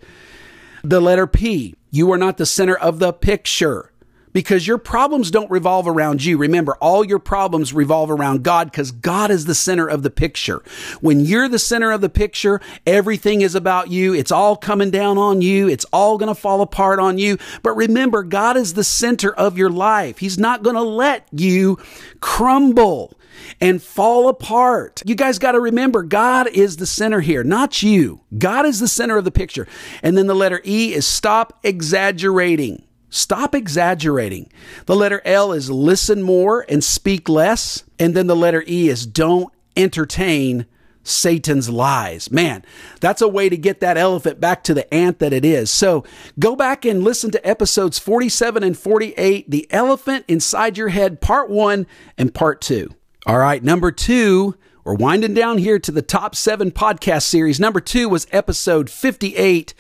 The 0.84 1.00
letter 1.00 1.28
P, 1.28 1.76
you 1.92 2.12
are 2.12 2.18
not 2.18 2.38
the 2.38 2.46
center 2.46 2.76
of 2.76 3.00
the 3.00 3.14
picture 3.14 3.92
because 4.38 4.68
your 4.68 4.78
problems 4.78 5.32
don't 5.32 5.50
revolve 5.50 5.88
around 5.88 6.24
you. 6.24 6.38
Remember, 6.38 6.76
all 6.76 7.04
your 7.04 7.18
problems 7.18 7.74
revolve 7.74 8.12
around 8.12 8.44
God 8.44 8.70
because 8.70 8.92
God 8.92 9.32
is 9.32 9.46
the 9.46 9.56
center 9.56 9.88
of 9.88 10.04
the 10.04 10.12
picture. 10.12 10.62
When 11.02 11.22
you're 11.22 11.50
the 11.50 11.58
center 11.58 11.92
of 11.92 12.02
the 12.02 12.10
picture, 12.10 12.62
everything 12.86 13.42
is 13.42 13.56
about 13.56 13.90
you. 13.90 14.14
It's 14.14 14.32
all 14.32 14.56
coming 14.56 14.92
down 14.92 15.18
on 15.18 15.42
you. 15.42 15.68
It's 15.68 15.86
all 15.86 16.20
going 16.20 16.28
to 16.28 16.40
fall 16.40 16.62
apart 16.62 17.00
on 17.00 17.18
you. 17.18 17.40
But 17.64 17.72
remember, 17.72 18.22
God 18.22 18.58
is 18.58 18.76
the 18.76 18.84
center 18.84 19.34
of 19.34 19.58
your 19.58 19.72
life. 19.72 20.20
He's 20.20 20.38
not 20.38 20.62
going 20.62 20.76
to 20.76 20.84
let 20.84 21.26
you 21.32 21.80
crumble 22.22 23.18
and 23.60 23.82
fall 23.82 24.30
apart. 24.30 25.02
You 25.04 25.16
guys 25.16 25.40
got 25.40 25.54
to 25.54 25.60
remember, 25.60 26.04
God 26.04 26.48
is 26.50 26.78
the 26.78 26.86
center 26.86 27.22
here, 27.22 27.44
not 27.44 27.82
you. 27.82 28.22
God 28.38 28.68
is 28.68 28.80
the 28.80 28.88
center 28.88 29.18
of 29.18 29.26
the 29.26 29.32
picture. 29.32 29.68
And 30.04 30.16
then 30.16 30.28
the 30.28 30.36
letter 30.36 30.62
E 30.64 30.94
is 30.94 31.08
stop 31.08 31.58
exaggerating. 31.64 32.84
Stop 33.10 33.56
exaggerating. 33.56 34.52
The 34.86 34.96
letter 34.96 35.22
L 35.24 35.54
is 35.54 35.70
listen 35.70 36.22
more 36.22 36.66
and 36.68 36.84
speak 36.84 37.30
less. 37.30 37.84
And 37.98 38.16
then 38.16 38.28
the 38.28 38.36
letter 38.36 38.64
E 38.68 38.90
is 38.90 39.06
don't 39.06 39.52
entertain 39.76 40.66
Satan's 41.04 41.70
lies. 41.70 42.30
Man, 42.30 42.66
that's 43.00 43.22
a 43.22 43.28
way 43.28 43.48
to 43.48 43.58
get 43.58 43.80
that 43.80 43.98
elephant 43.98 44.42
back 44.42 44.64
to 44.66 44.74
the 44.74 44.94
ant 44.94 45.20
that 45.20 45.32
it 45.32 45.46
is. 45.46 45.72
So 45.72 46.04
go 46.38 46.56
back 46.56 46.84
and 46.84 47.04
listen 47.04 47.32
to 47.32 47.48
episodes 47.48 47.98
47 47.98 48.62
and 48.62 48.78
48, 48.78 49.50
The 49.50 49.68
Elephant 49.72 50.26
Inside 50.28 50.78
Your 50.78 50.90
Head, 50.90 51.22
Part 51.22 51.50
1 51.50 51.88
and 52.18 52.34
Part 52.34 52.60
2. 52.62 52.90
All 53.26 53.38
right, 53.38 53.64
number 53.64 53.92
two, 53.92 54.56
we're 54.88 54.94
winding 54.94 55.34
down 55.34 55.58
here 55.58 55.80
to 55.80 55.92
the 55.92 56.02
top 56.02 56.34
seven 56.34 56.72
podcast 56.72 57.24
series. 57.24 57.60
Number 57.60 57.82
two 57.82 58.08
was 58.08 58.26
episode 58.32 58.90
58 58.90 59.74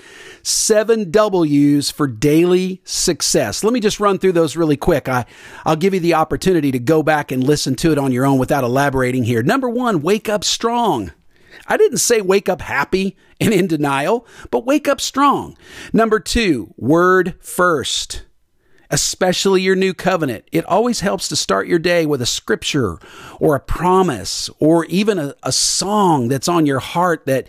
Seven 0.43 1.11
W's 1.11 1.89
for 1.89 2.07
Daily 2.07 2.81
Success. 2.83 3.63
Let 3.63 3.71
me 3.71 3.79
just 3.79 4.01
run 4.01 4.19
through 4.19 4.33
those 4.33 4.57
really 4.57 4.75
quick. 4.75 5.07
I, 5.07 5.25
I'll 5.63 5.77
give 5.77 5.93
you 5.93 6.01
the 6.01 6.15
opportunity 6.15 6.73
to 6.73 6.79
go 6.79 7.03
back 7.03 7.31
and 7.31 7.41
listen 7.41 7.75
to 7.75 7.93
it 7.93 7.97
on 7.97 8.11
your 8.11 8.25
own 8.25 8.37
without 8.37 8.65
elaborating 8.65 9.23
here. 9.23 9.41
Number 9.41 9.69
one, 9.69 10.01
wake 10.01 10.27
up 10.27 10.43
strong. 10.43 11.13
I 11.69 11.77
didn't 11.77 11.99
say 11.99 12.19
wake 12.19 12.49
up 12.49 12.59
happy 12.59 13.15
and 13.39 13.53
in 13.53 13.67
denial, 13.67 14.27
but 14.51 14.65
wake 14.65 14.89
up 14.89 14.99
strong. 14.99 15.58
Number 15.93 16.19
two, 16.19 16.73
word 16.75 17.36
first 17.39 18.23
especially 18.89 19.62
your 19.62 19.76
new 19.76 19.93
covenant. 19.93 20.45
It 20.52 20.65
always 20.65 21.02
helps 21.02 21.28
to 21.30 21.36
start 21.36 21.67
your 21.67 21.80
day 21.80 22.06
with 22.06 22.21
a 22.21 22.26
scripture 22.26 23.00
or 23.39 23.56
a 23.56 23.60
promise 23.60 24.50
or 24.60 24.86
even 24.86 25.19
a, 25.19 25.36
a 25.43 25.52
song 25.52 26.28
that's 26.28 26.47
on 26.47 26.65
your 26.65 26.80
heart 26.80 27.26
that, 27.26 27.47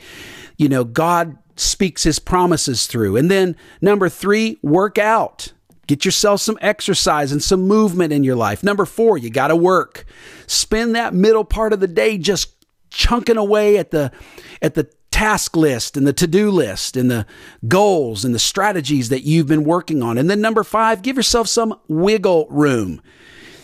you 0.57 0.68
know, 0.68 0.85
God 0.85 1.38
speaks 1.57 2.03
his 2.03 2.18
promises 2.18 2.87
through. 2.87 3.16
And 3.16 3.31
then 3.31 3.57
number 3.81 4.09
three, 4.09 4.59
work 4.62 4.98
out. 4.98 5.53
Get 5.87 6.05
yourself 6.05 6.40
some 6.40 6.59
exercise 6.61 7.33
and 7.33 7.42
some 7.42 7.62
movement 7.62 8.12
in 8.12 8.22
your 8.22 8.37
life. 8.37 8.62
Number 8.62 8.85
four, 8.85 9.16
you 9.16 9.31
got 9.31 9.48
to 9.48 9.57
work. 9.57 10.05
Spend 10.46 10.94
that 10.94 11.14
middle 11.14 11.44
part 11.44 11.72
of 11.72 11.81
the 11.81 11.88
day 11.88 12.18
just 12.18 12.55
chunking 12.90 13.37
away 13.37 13.79
at 13.79 13.90
the 13.90 14.12
at 14.61 14.74
the 14.74 14.90
task 15.11 15.57
list 15.57 15.97
and 15.97 16.07
the 16.07 16.12
to 16.12 16.27
do 16.27 16.51
list 16.51 16.97
and 16.97 17.11
the 17.11 17.27
goals 17.66 18.25
and 18.25 18.35
the 18.35 18.38
strategies 18.38 19.09
that 19.09 19.25
you've 19.25 19.47
been 19.47 19.64
working 19.64 20.03
on. 20.03 20.18
And 20.18 20.29
then 20.29 20.40
number 20.40 20.64
five, 20.64 21.03
give 21.03 21.16
yourself 21.16 21.49
some 21.49 21.79
wiggle 21.88 22.47
room. 22.51 23.01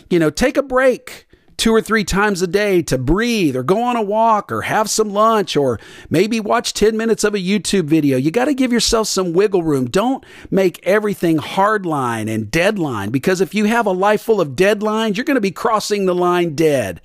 You 0.09 0.19
know, 0.19 0.29
take 0.29 0.57
a 0.57 0.63
break 0.63 1.25
two 1.57 1.73
or 1.73 1.81
three 1.81 2.03
times 2.03 2.41
a 2.41 2.47
day 2.47 2.81
to 2.81 2.97
breathe 2.97 3.55
or 3.55 3.63
go 3.63 3.81
on 3.81 3.95
a 3.95 4.01
walk 4.01 4.51
or 4.51 4.63
have 4.63 4.89
some 4.89 5.09
lunch 5.09 5.55
or 5.55 5.79
maybe 6.09 6.39
watch 6.39 6.73
10 6.73 6.97
minutes 6.97 7.23
of 7.23 7.33
a 7.33 7.39
YouTube 7.39 7.85
video. 7.85 8.17
You 8.17 8.31
got 8.31 8.45
to 8.45 8.53
give 8.53 8.73
yourself 8.73 9.07
some 9.07 9.33
wiggle 9.33 9.63
room. 9.63 9.85
Don't 9.85 10.25
make 10.51 10.85
everything 10.85 11.37
hardline 11.37 12.33
and 12.33 12.51
deadline 12.51 13.09
because 13.09 13.41
if 13.41 13.55
you 13.55 13.65
have 13.65 13.85
a 13.85 13.91
life 13.91 14.21
full 14.21 14.41
of 14.41 14.49
deadlines, 14.49 15.15
you're 15.15 15.25
going 15.25 15.35
to 15.35 15.41
be 15.41 15.51
crossing 15.51 16.05
the 16.05 16.15
line 16.15 16.55
dead. 16.55 17.01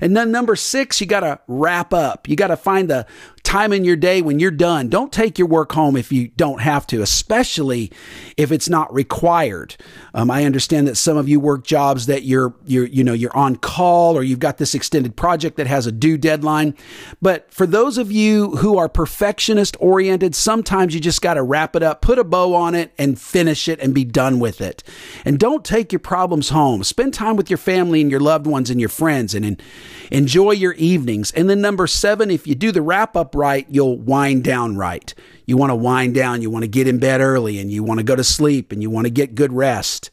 And 0.00 0.16
then 0.16 0.30
number 0.30 0.56
six, 0.56 1.00
you 1.00 1.06
got 1.06 1.20
to 1.20 1.40
wrap 1.46 1.94
up. 1.94 2.28
You 2.28 2.36
got 2.36 2.48
to 2.48 2.56
find 2.56 2.90
the 2.90 3.06
time 3.52 3.70
in 3.74 3.84
your 3.84 3.96
day 3.96 4.22
when 4.22 4.40
you're 4.40 4.50
done. 4.50 4.88
Don't 4.88 5.12
take 5.12 5.38
your 5.38 5.46
work 5.46 5.72
home 5.72 5.94
if 5.94 6.10
you 6.10 6.28
don't 6.38 6.62
have 6.62 6.86
to, 6.86 7.02
especially 7.02 7.92
if 8.38 8.50
it's 8.50 8.66
not 8.66 8.92
required. 8.94 9.76
Um, 10.14 10.30
I 10.30 10.46
understand 10.46 10.88
that 10.88 10.96
some 10.96 11.18
of 11.18 11.28
you 11.28 11.38
work 11.38 11.62
jobs 11.62 12.06
that 12.06 12.22
you're 12.22 12.54
you're 12.64 12.86
you 12.86 13.04
know 13.04 13.12
you're 13.12 13.36
on 13.36 13.56
call 13.56 14.16
or 14.16 14.22
you've 14.22 14.38
got 14.38 14.56
this 14.56 14.74
extended 14.74 15.16
project 15.16 15.58
that 15.58 15.66
has 15.66 15.86
a 15.86 15.92
due 15.92 16.16
deadline. 16.16 16.74
But 17.20 17.52
for 17.52 17.66
those 17.66 17.98
of 17.98 18.10
you 18.10 18.56
who 18.56 18.78
are 18.78 18.88
perfectionist 18.88 19.76
oriented, 19.80 20.34
sometimes 20.34 20.94
you 20.94 21.00
just 21.00 21.20
got 21.20 21.34
to 21.34 21.42
wrap 21.42 21.76
it 21.76 21.82
up, 21.82 22.00
put 22.00 22.18
a 22.18 22.24
bow 22.24 22.54
on 22.54 22.74
it, 22.74 22.94
and 22.96 23.20
finish 23.20 23.68
it 23.68 23.80
and 23.80 23.94
be 23.94 24.06
done 24.06 24.40
with 24.40 24.62
it. 24.62 24.82
And 25.26 25.38
don't 25.38 25.62
take 25.62 25.92
your 25.92 26.00
problems 26.00 26.48
home. 26.48 26.84
Spend 26.84 27.12
time 27.12 27.36
with 27.36 27.50
your 27.50 27.58
family 27.58 28.00
and 28.00 28.10
your 28.10 28.20
loved 28.20 28.46
ones 28.46 28.70
and 28.70 28.80
your 28.80 28.88
friends, 28.88 29.34
and, 29.34 29.44
and 29.44 29.62
enjoy 30.10 30.52
your 30.52 30.72
evenings. 30.74 31.32
And 31.32 31.50
then 31.50 31.60
number 31.60 31.86
seven, 31.86 32.30
if 32.30 32.46
you 32.46 32.54
do 32.54 32.72
the 32.72 32.80
wrap 32.80 33.14
up 33.14 33.34
right, 33.42 33.66
you'll 33.68 33.98
wind 33.98 34.44
down 34.44 34.76
right. 34.76 35.12
You 35.46 35.56
want 35.56 35.70
to 35.70 35.74
wind 35.74 36.14
down, 36.14 36.42
you 36.42 36.50
want 36.50 36.62
to 36.62 36.68
get 36.68 36.86
in 36.86 36.98
bed 36.98 37.20
early, 37.20 37.58
and 37.58 37.72
you 37.72 37.82
want 37.82 37.98
to 37.98 38.04
go 38.04 38.14
to 38.14 38.22
sleep, 38.22 38.70
and 38.70 38.80
you 38.80 38.88
want 38.88 39.06
to 39.06 39.10
get 39.10 39.34
good 39.34 39.52
rest. 39.52 40.10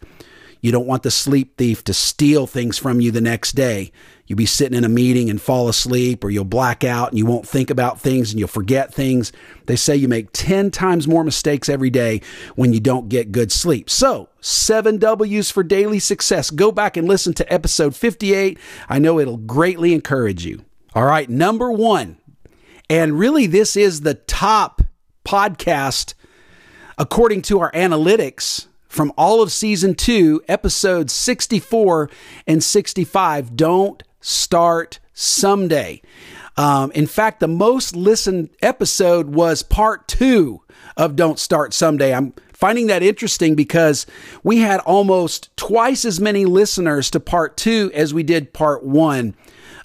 You 0.62 0.72
don't 0.72 0.88
want 0.88 1.04
the 1.04 1.12
sleep 1.12 1.56
thief 1.58 1.84
to 1.86 1.94
steal 1.94 2.48
things 2.48 2.78
from 2.78 3.00
you 3.00 3.12
the 3.12 3.22
next 3.22 3.54
day. 3.54 3.92
You'll 4.26 4.38
be 4.38 4.46
sitting 4.46 4.78
in 4.78 4.84
a 4.84 4.90
meeting 4.90 5.30
and 5.30 5.42
fall 5.42 5.70
asleep, 5.70 6.24
or 6.24 6.32
you'll 6.32 6.44
black 6.44 6.84
out 6.84 7.10
and 7.10 7.18
you 7.18 7.26
won't 7.26 7.48
think 7.48 7.70
about 7.70 8.02
things 8.02 8.32
and 8.32 8.40
you'll 8.40 8.48
forget 8.48 8.94
things. 8.94 9.32
They 9.68 9.76
say 9.76 9.96
you 9.96 10.08
make 10.08 10.30
10 10.34 10.72
times 10.72 11.08
more 11.08 11.24
mistakes 11.24 11.70
every 11.70 11.90
day 11.90 12.22
when 12.56 12.74
you 12.74 12.80
don't 12.80 13.10
get 13.10 13.32
good 13.32 13.52
sleep. 13.52 13.90
So, 13.90 14.30
seven 14.42 14.98
W's 14.98 15.50
for 15.50 15.64
daily 15.64 16.00
success. 16.00 16.50
Go 16.50 16.72
back 16.72 16.98
and 16.98 17.08
listen 17.08 17.34
to 17.36 17.54
episode 17.54 17.96
58. 17.96 18.58
I 18.90 19.00
know 19.00 19.20
it'll 19.20 19.38
greatly 19.38 19.94
encourage 19.94 20.46
you. 20.46 20.66
All 20.94 21.06
right, 21.06 21.30
number 21.30 21.72
one, 21.72 22.18
and 22.90 23.20
really, 23.20 23.46
this 23.46 23.76
is 23.76 24.02
the 24.02 24.16
top 24.16 24.82
podcast 25.24 26.16
according 26.98 27.42
to 27.44 27.60
our 27.60 27.72
analytics 27.72 28.68
from 28.88 29.14
all 29.18 29.42
of 29.42 29.52
season 29.52 29.94
two, 29.94 30.42
episodes 30.48 31.14
64 31.14 32.10
and 32.48 32.64
65. 32.64 33.56
Don't 33.56 34.04
start 34.20 35.00
someday. 35.14 36.02
Um, 36.58 36.92
in 36.92 37.08
fact, 37.08 37.40
the 37.40 37.48
most 37.48 37.96
listened 37.96 38.50
episode 38.62 39.30
was 39.30 39.64
part 39.64 40.08
two 40.08 40.62
of 40.98 41.16
Don't 41.16 41.40
Start 41.40 41.74
Someday. 41.74 42.14
I'm 42.14 42.34
finding 42.60 42.88
that 42.88 43.02
interesting 43.02 43.56
because 43.56 44.06
we 44.44 44.58
had 44.58 44.82
almost 44.82 45.56
twice 45.56 46.04
as 46.04 46.20
many 46.20 46.44
listeners 46.44 47.10
to 47.10 47.20
part 47.20 47.56
two 47.56 47.90
as 47.94 48.14
we 48.14 48.22
did 48.22 48.52
part 48.52 48.84
one 48.84 49.34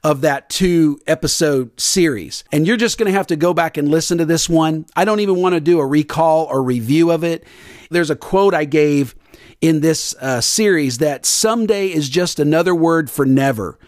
of 0.03 0.23
that 0.23 0.51
two 0.51 0.99
episode 1.07 1.71
series. 1.81 2.43
And 2.51 2.67
you're 2.67 2.77
just 2.77 2.99
going 2.99 3.07
to 3.07 3.17
have 3.17 3.29
to 3.29 3.37
go 3.37 3.55
back 3.55 3.77
and 3.77 3.89
listen 3.89 4.19
to 4.19 4.25
this 4.25 4.49
one. 4.49 4.87
I 4.97 5.05
don't 5.05 5.21
even 5.21 5.41
want 5.41 5.55
to 5.55 5.61
do 5.61 5.79
a 5.79 5.87
recall 5.87 6.47
or 6.47 6.65
review 6.65 7.13
of 7.13 7.23
it. 7.23 7.45
There's 7.91 8.11
a 8.11 8.17
quote 8.17 8.55
I 8.55 8.65
gave 8.65 9.15
in 9.61 9.81
this 9.81 10.17
uh, 10.21 10.41
series 10.41 10.99
that 10.99 11.25
someday 11.25 11.87
is 11.87 12.09
just 12.09 12.41
another 12.41 12.75
word 12.75 13.09
for 13.09 13.25
never. 13.25 13.79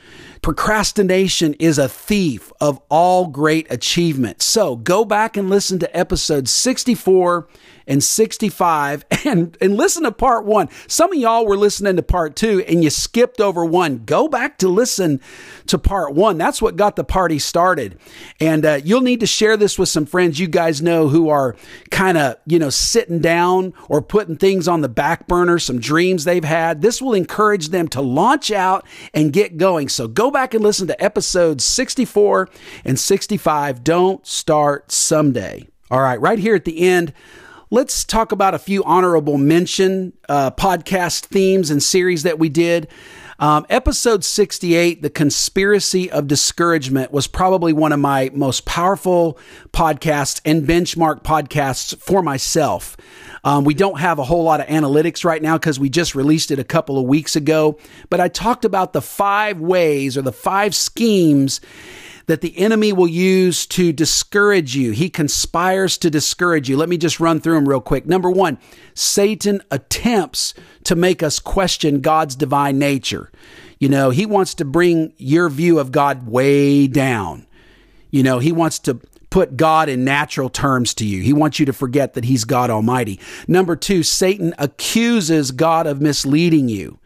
Procrastination 0.43 1.55
is 1.55 1.77
a 1.77 1.89
thief 1.89 2.53
of 2.61 2.81
all 2.89 3.27
great 3.27 3.67
achievement. 3.69 4.43
So 4.43 4.77
go 4.77 5.05
back 5.05 5.37
and 5.37 5.51
listen 5.51 5.81
to 5.81 5.97
episode 5.97 6.49
64 6.49 7.49
and 7.87 8.03
65 8.03 9.05
and, 9.25 9.57
and 9.61 9.77
listen 9.77 10.03
to 10.05 10.13
part 10.13 10.45
one. 10.45 10.69
Some 10.89 11.13
of 11.13 11.19
y'all 11.19 11.47
were 11.47 11.57
listening 11.57 11.97
to 11.97 12.03
part 12.03 12.37
two 12.37 12.65
and 12.67 12.83
you 12.83 12.91
skipped 12.91 13.41
over 13.41 13.65
one. 13.65 14.05
Go 14.05 14.29
back 14.29 14.59
to 14.59 14.69
listen 14.69 15.21
to 15.67 15.79
part 15.79 16.15
one. 16.15 16.39
That's 16.39 16.61
what 16.61 16.77
got 16.77 16.97
the 16.97 17.05
party 17.05 17.39
started. 17.39 17.99
And 18.41 18.65
uh, 18.65 18.81
you'll 18.85 19.01
need 19.01 19.21
to 19.21 19.27
share 19.27 19.57
this 19.57 19.79
with 19.79 19.89
some 19.89 20.07
friends 20.07 20.39
you 20.39 20.49
guys 20.49 20.83
know 20.83 21.09
who 21.09 21.29
are 21.29 21.57
kind 21.91 22.19
of, 22.19 22.37
you 22.47 22.59
know, 22.59 22.71
sitting 22.71 23.21
down 23.21 23.75
or 23.89 24.03
putting 24.03 24.37
things 24.37 24.69
on 24.69 24.81
the 24.81 24.89
back 24.89 25.27
burner, 25.27 25.59
some 25.59 25.79
dreams 25.79 26.25
they've 26.25 26.45
had. 26.45 26.83
This 26.83 27.01
will 27.01 27.15
encourage 27.15 27.69
them 27.69 27.89
to 27.89 28.01
launch 28.01 28.51
out 28.51 28.87
and 29.15 29.33
get 29.33 29.57
going. 29.57 29.89
So 29.89 30.09
go 30.09 30.31
back 30.31 30.55
and 30.55 30.63
listen 30.63 30.87
to 30.89 31.03
episodes 31.03 31.65
64 31.65 32.49
and 32.85 32.99
65. 32.99 33.85
Don't 33.85 34.27
start 34.27 34.91
someday. 34.91 35.67
All 35.91 36.01
right, 36.01 36.21
right 36.21 36.39
here 36.39 36.57
at 36.57 36.65
the 36.65 36.81
end, 36.81 37.13
let's 37.71 38.05
talk 38.05 38.33
about 38.33 38.55
a 38.55 38.59
few 38.59 38.85
honorable 38.85 39.39
mention 39.39 40.13
uh, 40.29 40.51
podcast 40.53 41.27
themes 41.27 41.71
and 41.71 41.83
series 41.83 42.23
that 42.23 42.39
we 42.39 42.49
did. 42.49 42.89
Um, 43.39 43.67
episode 43.69 44.25
68, 44.25 45.03
The 45.03 45.11
Conspiracy 45.11 46.11
of 46.11 46.27
Discouragement, 46.27 47.13
was 47.13 47.27
probably 47.27 47.73
one 47.73 47.93
of 47.93 48.01
my 48.01 48.31
most 48.33 48.65
powerful 48.65 49.39
podcasts 49.73 50.41
and 50.45 50.67
benchmark 50.67 51.23
podcasts 51.23 51.99
for 52.01 52.23
myself. 52.23 52.97
Um, 53.45 53.65
we 53.65 53.75
don't 53.75 54.01
have 54.01 54.19
a 54.19 54.25
whole 54.25 54.43
lot 54.43 54.61
of 54.61 54.67
analytics 54.69 55.23
right 55.23 55.43
now 55.43 55.59
because 55.59 55.79
we 55.79 55.91
just 55.91 56.15
released 56.15 56.51
it 56.51 56.59
a 56.59 56.65
couple 56.65 56.99
of 56.99 57.05
weeks 57.05 57.37
ago, 57.37 57.79
but 58.09 58.21
I 58.21 58.29
talked 58.29 58.65
about 58.65 58.95
the 58.95 59.03
five 59.03 59.61
ways 59.61 60.17
or 60.17 60.23
the 60.23 60.33
five 60.33 60.75
schemes 60.75 61.61
that 62.27 62.41
the 62.41 62.57
enemy 62.59 62.93
will 62.93 63.09
use 63.09 63.67
to 63.67 63.93
discourage 63.93 64.77
you. 64.77 64.91
He 64.91 65.09
conspires 65.09 65.97
to 65.99 66.11
discourage 66.11 66.69
you. 66.69 66.77
Let 66.77 66.89
me 66.89 66.99
just 66.99 67.21
run 67.21 67.41
through 67.41 67.55
them 67.55 67.69
real 67.69 67.81
quick. 67.81 68.07
Number 68.07 68.31
one, 68.31 68.59
Satan 68.95 69.63
attempts 69.71 70.53
to 70.85 70.97
make 70.97 71.23
us 71.23 71.39
question 71.39 72.01
God's 72.01 72.35
divine 72.35 72.79
nature. 72.79 73.31
You 73.79 73.89
know, 73.89 74.11
he 74.11 74.27
wants 74.27 74.55
to 74.55 74.65
bring 74.65 75.13
your 75.19 75.49
view 75.49 75.79
of 75.79 75.93
God 75.93 76.27
way 76.27 76.87
down. 76.87 77.47
You 78.11 78.23
know, 78.23 78.39
he 78.39 78.51
wants 78.51 78.79
to 78.81 79.01
put 79.31 79.57
God 79.57 79.89
in 79.89 80.05
natural 80.05 80.49
terms 80.49 80.95
to 80.95 81.05
you. 81.05 81.23
He 81.23 81.33
wants 81.33 81.61
you 81.61 81.67
to 81.67 81.73
forget 81.73 82.15
that 82.15 82.25
he's 82.25 82.45
God 82.45 82.71
Almighty. 82.71 83.21
Number 83.47 83.77
two, 83.77 84.03
Satan 84.03 84.55
accuses 84.59 85.51
God 85.51 85.87
of 85.87 86.01
misleading 86.01 86.69
you. 86.69 86.99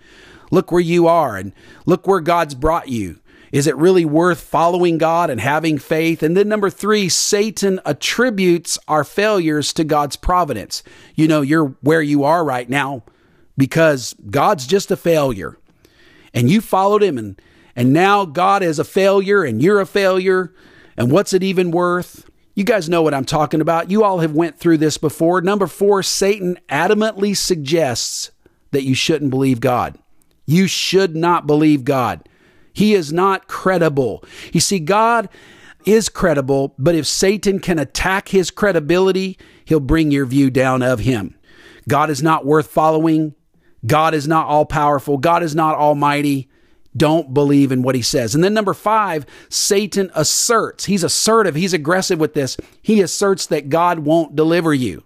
Look 0.50 0.70
where 0.70 0.80
you 0.80 1.06
are 1.08 1.36
and 1.36 1.52
look 1.86 2.06
where 2.06 2.20
God's 2.20 2.54
brought 2.54 2.88
you. 2.88 3.18
Is 3.52 3.66
it 3.66 3.76
really 3.76 4.04
worth 4.04 4.40
following 4.40 4.98
God 4.98 5.28
and 5.28 5.40
having 5.40 5.78
faith? 5.78 6.22
And 6.22 6.36
then 6.36 6.48
number 6.48 6.70
three, 6.70 7.08
Satan 7.08 7.80
attributes 7.84 8.78
our 8.86 9.02
failures 9.02 9.72
to 9.72 9.84
God's 9.84 10.16
providence. 10.16 10.82
You 11.16 11.26
know, 11.26 11.40
you're 11.40 11.74
where 11.80 12.02
you 12.02 12.24
are 12.24 12.44
right 12.44 12.68
now 12.68 13.02
because 13.56 14.14
God's 14.30 14.66
just 14.66 14.90
a 14.90 14.96
failure. 14.96 15.58
And 16.32 16.48
you 16.48 16.60
followed 16.60 17.02
him 17.02 17.18
and 17.18 17.40
and 17.76 17.92
now 17.92 18.24
God 18.24 18.62
is 18.62 18.78
a 18.78 18.84
failure 18.84 19.42
and 19.42 19.62
you're 19.62 19.80
a 19.80 19.86
failure. 19.86 20.52
And 20.96 21.10
what's 21.10 21.32
it 21.32 21.42
even 21.42 21.70
worth? 21.70 22.28
You 22.54 22.64
guys 22.64 22.88
know 22.88 23.00
what 23.00 23.14
I'm 23.14 23.24
talking 23.24 23.60
about. 23.60 23.90
You 23.90 24.04
all 24.04 24.18
have 24.18 24.34
went 24.34 24.58
through 24.58 24.78
this 24.78 24.98
before. 24.98 25.40
Number 25.40 25.66
4, 25.66 26.02
Satan 26.02 26.58
adamantly 26.68 27.36
suggests 27.36 28.32
that 28.72 28.82
you 28.82 28.94
shouldn't 28.94 29.30
believe 29.30 29.60
God. 29.60 29.98
You 30.46 30.66
should 30.66 31.16
not 31.16 31.46
believe 31.46 31.84
God. 31.84 32.28
He 32.80 32.94
is 32.94 33.12
not 33.12 33.46
credible. 33.46 34.24
You 34.54 34.60
see, 34.60 34.78
God 34.78 35.28
is 35.84 36.08
credible, 36.08 36.74
but 36.78 36.94
if 36.94 37.06
Satan 37.06 37.58
can 37.58 37.78
attack 37.78 38.28
his 38.28 38.50
credibility, 38.50 39.36
he'll 39.66 39.80
bring 39.80 40.10
your 40.10 40.24
view 40.24 40.48
down 40.50 40.80
of 40.80 41.00
him. 41.00 41.36
God 41.90 42.08
is 42.08 42.22
not 42.22 42.46
worth 42.46 42.68
following. 42.68 43.34
God 43.84 44.14
is 44.14 44.26
not 44.26 44.46
all 44.46 44.64
powerful. 44.64 45.18
God 45.18 45.42
is 45.42 45.54
not 45.54 45.76
almighty. 45.76 46.48
Don't 46.96 47.34
believe 47.34 47.70
in 47.70 47.82
what 47.82 47.96
he 47.96 48.00
says. 48.00 48.34
And 48.34 48.42
then 48.42 48.54
number 48.54 48.72
five, 48.72 49.26
Satan 49.50 50.10
asserts, 50.14 50.86
he's 50.86 51.04
assertive, 51.04 51.56
he's 51.56 51.74
aggressive 51.74 52.18
with 52.18 52.32
this. 52.32 52.56
He 52.80 53.02
asserts 53.02 53.44
that 53.48 53.68
God 53.68 53.98
won't 53.98 54.34
deliver 54.34 54.72
you. 54.72 55.04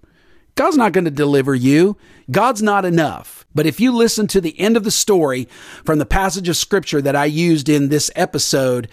God's 0.54 0.76
not 0.76 0.92
going 0.92 1.04
to 1.04 1.10
deliver 1.10 1.54
you. 1.54 1.96
God's 2.30 2.62
not 2.62 2.84
enough. 2.84 3.44
But 3.54 3.66
if 3.66 3.80
you 3.80 3.92
listen 3.92 4.26
to 4.28 4.40
the 4.40 4.58
end 4.58 4.76
of 4.76 4.84
the 4.84 4.90
story 4.90 5.48
from 5.84 5.98
the 5.98 6.06
passage 6.06 6.48
of 6.48 6.56
scripture 6.56 7.02
that 7.02 7.16
I 7.16 7.24
used 7.26 7.68
in 7.68 7.88
this 7.88 8.10
episode, 8.16 8.88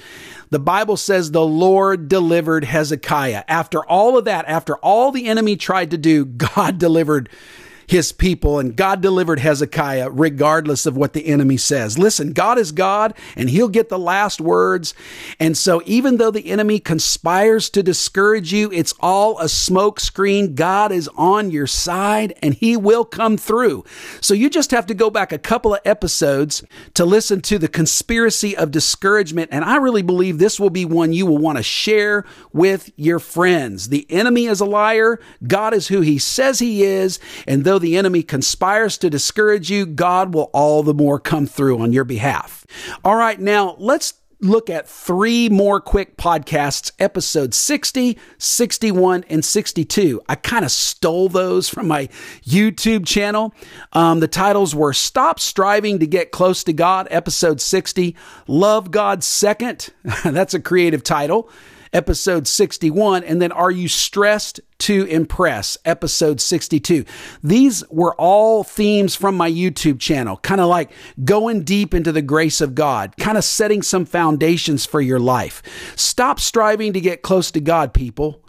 the 0.49 0.59
Bible 0.59 0.97
says 0.97 1.31
the 1.31 1.45
Lord 1.45 2.07
delivered 2.07 2.63
Hezekiah. 2.65 3.43
After 3.47 3.83
all 3.85 4.17
of 4.17 4.25
that, 4.25 4.45
after 4.47 4.75
all 4.77 5.11
the 5.11 5.27
enemy 5.27 5.55
tried 5.55 5.91
to 5.91 5.97
do, 5.97 6.25
God 6.55 6.77
delivered 6.77 7.29
his 7.91 8.13
people, 8.13 8.57
and 8.57 8.73
God 8.73 9.01
delivered 9.01 9.39
Hezekiah 9.39 10.11
regardless 10.11 10.85
of 10.85 10.95
what 10.95 11.11
the 11.11 11.27
enemy 11.27 11.57
says. 11.57 11.99
Listen, 11.99 12.31
God 12.31 12.57
is 12.57 12.71
God, 12.71 13.13
and 13.35 13.49
he'll 13.49 13.67
get 13.67 13.89
the 13.89 13.99
last 13.99 14.39
words. 14.39 14.93
And 15.41 15.57
so, 15.57 15.81
even 15.85 16.15
though 16.15 16.31
the 16.31 16.49
enemy 16.49 16.79
conspires 16.79 17.69
to 17.71 17.83
discourage 17.83 18.53
you, 18.53 18.71
it's 18.71 18.93
all 19.01 19.37
a 19.39 19.49
smoke 19.49 19.99
screen. 19.99 20.55
God 20.55 20.93
is 20.93 21.09
on 21.17 21.51
your 21.51 21.67
side, 21.67 22.33
and 22.41 22.53
he 22.53 22.77
will 22.77 23.03
come 23.03 23.35
through. 23.35 23.83
So, 24.21 24.33
you 24.33 24.49
just 24.49 24.71
have 24.71 24.85
to 24.85 24.93
go 24.93 25.09
back 25.09 25.33
a 25.33 25.37
couple 25.37 25.73
of 25.73 25.81
episodes 25.83 26.63
to 26.93 27.03
listen 27.03 27.41
to 27.41 27.59
the 27.59 27.67
conspiracy 27.67 28.55
of 28.55 28.71
discouragement. 28.71 29.49
And 29.51 29.65
I 29.65 29.75
really 29.75 30.01
believe 30.01 30.37
this 30.37 30.61
will 30.61 30.69
be 30.69 30.85
one 30.85 31.11
you 31.11 31.25
will 31.25 31.39
want 31.39 31.57
to 31.57 31.63
share 31.63 32.23
with 32.53 32.89
your 32.95 33.19
friends. 33.19 33.89
The 33.89 34.07
enemy 34.09 34.45
is 34.45 34.61
a 34.61 34.65
liar. 34.65 35.19
God 35.45 35.73
is 35.73 35.89
who 35.89 35.99
he 35.99 36.19
says 36.19 36.59
he 36.59 36.83
is. 36.83 37.19
And 37.45 37.65
though 37.65 37.80
the 37.81 37.97
enemy 37.97 38.23
conspires 38.23 38.97
to 38.99 39.09
discourage 39.09 39.69
you, 39.69 39.85
God 39.85 40.33
will 40.33 40.49
all 40.53 40.83
the 40.83 40.93
more 40.93 41.19
come 41.19 41.45
through 41.45 41.79
on 41.79 41.91
your 41.91 42.05
behalf. 42.05 42.65
All 43.03 43.15
right, 43.15 43.39
now 43.39 43.75
let's 43.79 44.13
look 44.41 44.69
at 44.69 44.89
three 44.89 45.49
more 45.49 45.79
quick 45.79 46.17
podcasts 46.17 46.91
episode 46.97 47.53
60 47.53 48.17
61 48.39 49.23
and 49.29 49.45
62 49.45 50.19
i 50.27 50.33
kind 50.33 50.65
of 50.65 50.71
stole 50.71 51.29
those 51.29 51.69
from 51.69 51.87
my 51.87 52.07
youtube 52.43 53.05
channel. 53.05 53.53
Um, 53.93 54.19
the 54.19 54.27
titles 54.27 54.73
were 54.73 54.93
stop 54.93 55.39
striving 55.39 55.99
to 55.99 56.07
get 56.07 56.31
close 56.31 56.63
to 56.63 56.73
god 56.73 57.07
episode 57.11 57.61
60 57.61 58.15
love 58.47 58.89
god 58.89 59.23
second. 59.23 59.89
That's 60.23 60.55
a 60.55 60.59
creative 60.59 61.03
title 61.03 61.47
episode 61.93 62.47
61 62.47 63.23
and 63.23 63.41
then 63.41 63.51
are 63.51 63.71
you 63.71 63.87
stressed 63.87 64.59
to 64.79 65.05
impress, 65.05 65.77
episode 65.85 66.41
62. 66.41 67.05
These 67.43 67.83
were 67.91 68.15
all 68.15 68.63
themes 68.63 69.15
from 69.15 69.35
my 69.35 69.49
YouTube 69.49 69.99
channel, 69.99 70.37
kind 70.37 70.59
of 70.59 70.67
like 70.67 70.91
going 71.23 71.63
deep 71.63 71.93
into 71.93 72.11
the 72.11 72.23
grace 72.23 72.61
of 72.61 72.73
God, 72.73 73.15
kind 73.17 73.37
of 73.37 73.43
setting 73.43 73.83
some 73.83 74.05
foundations 74.05 74.85
for 74.85 74.99
your 74.99 75.19
life. 75.19 75.61
Stop 75.95 76.39
striving 76.39 76.93
to 76.93 77.01
get 77.01 77.21
close 77.21 77.51
to 77.51 77.61
God, 77.61 77.93
people. 77.93 78.43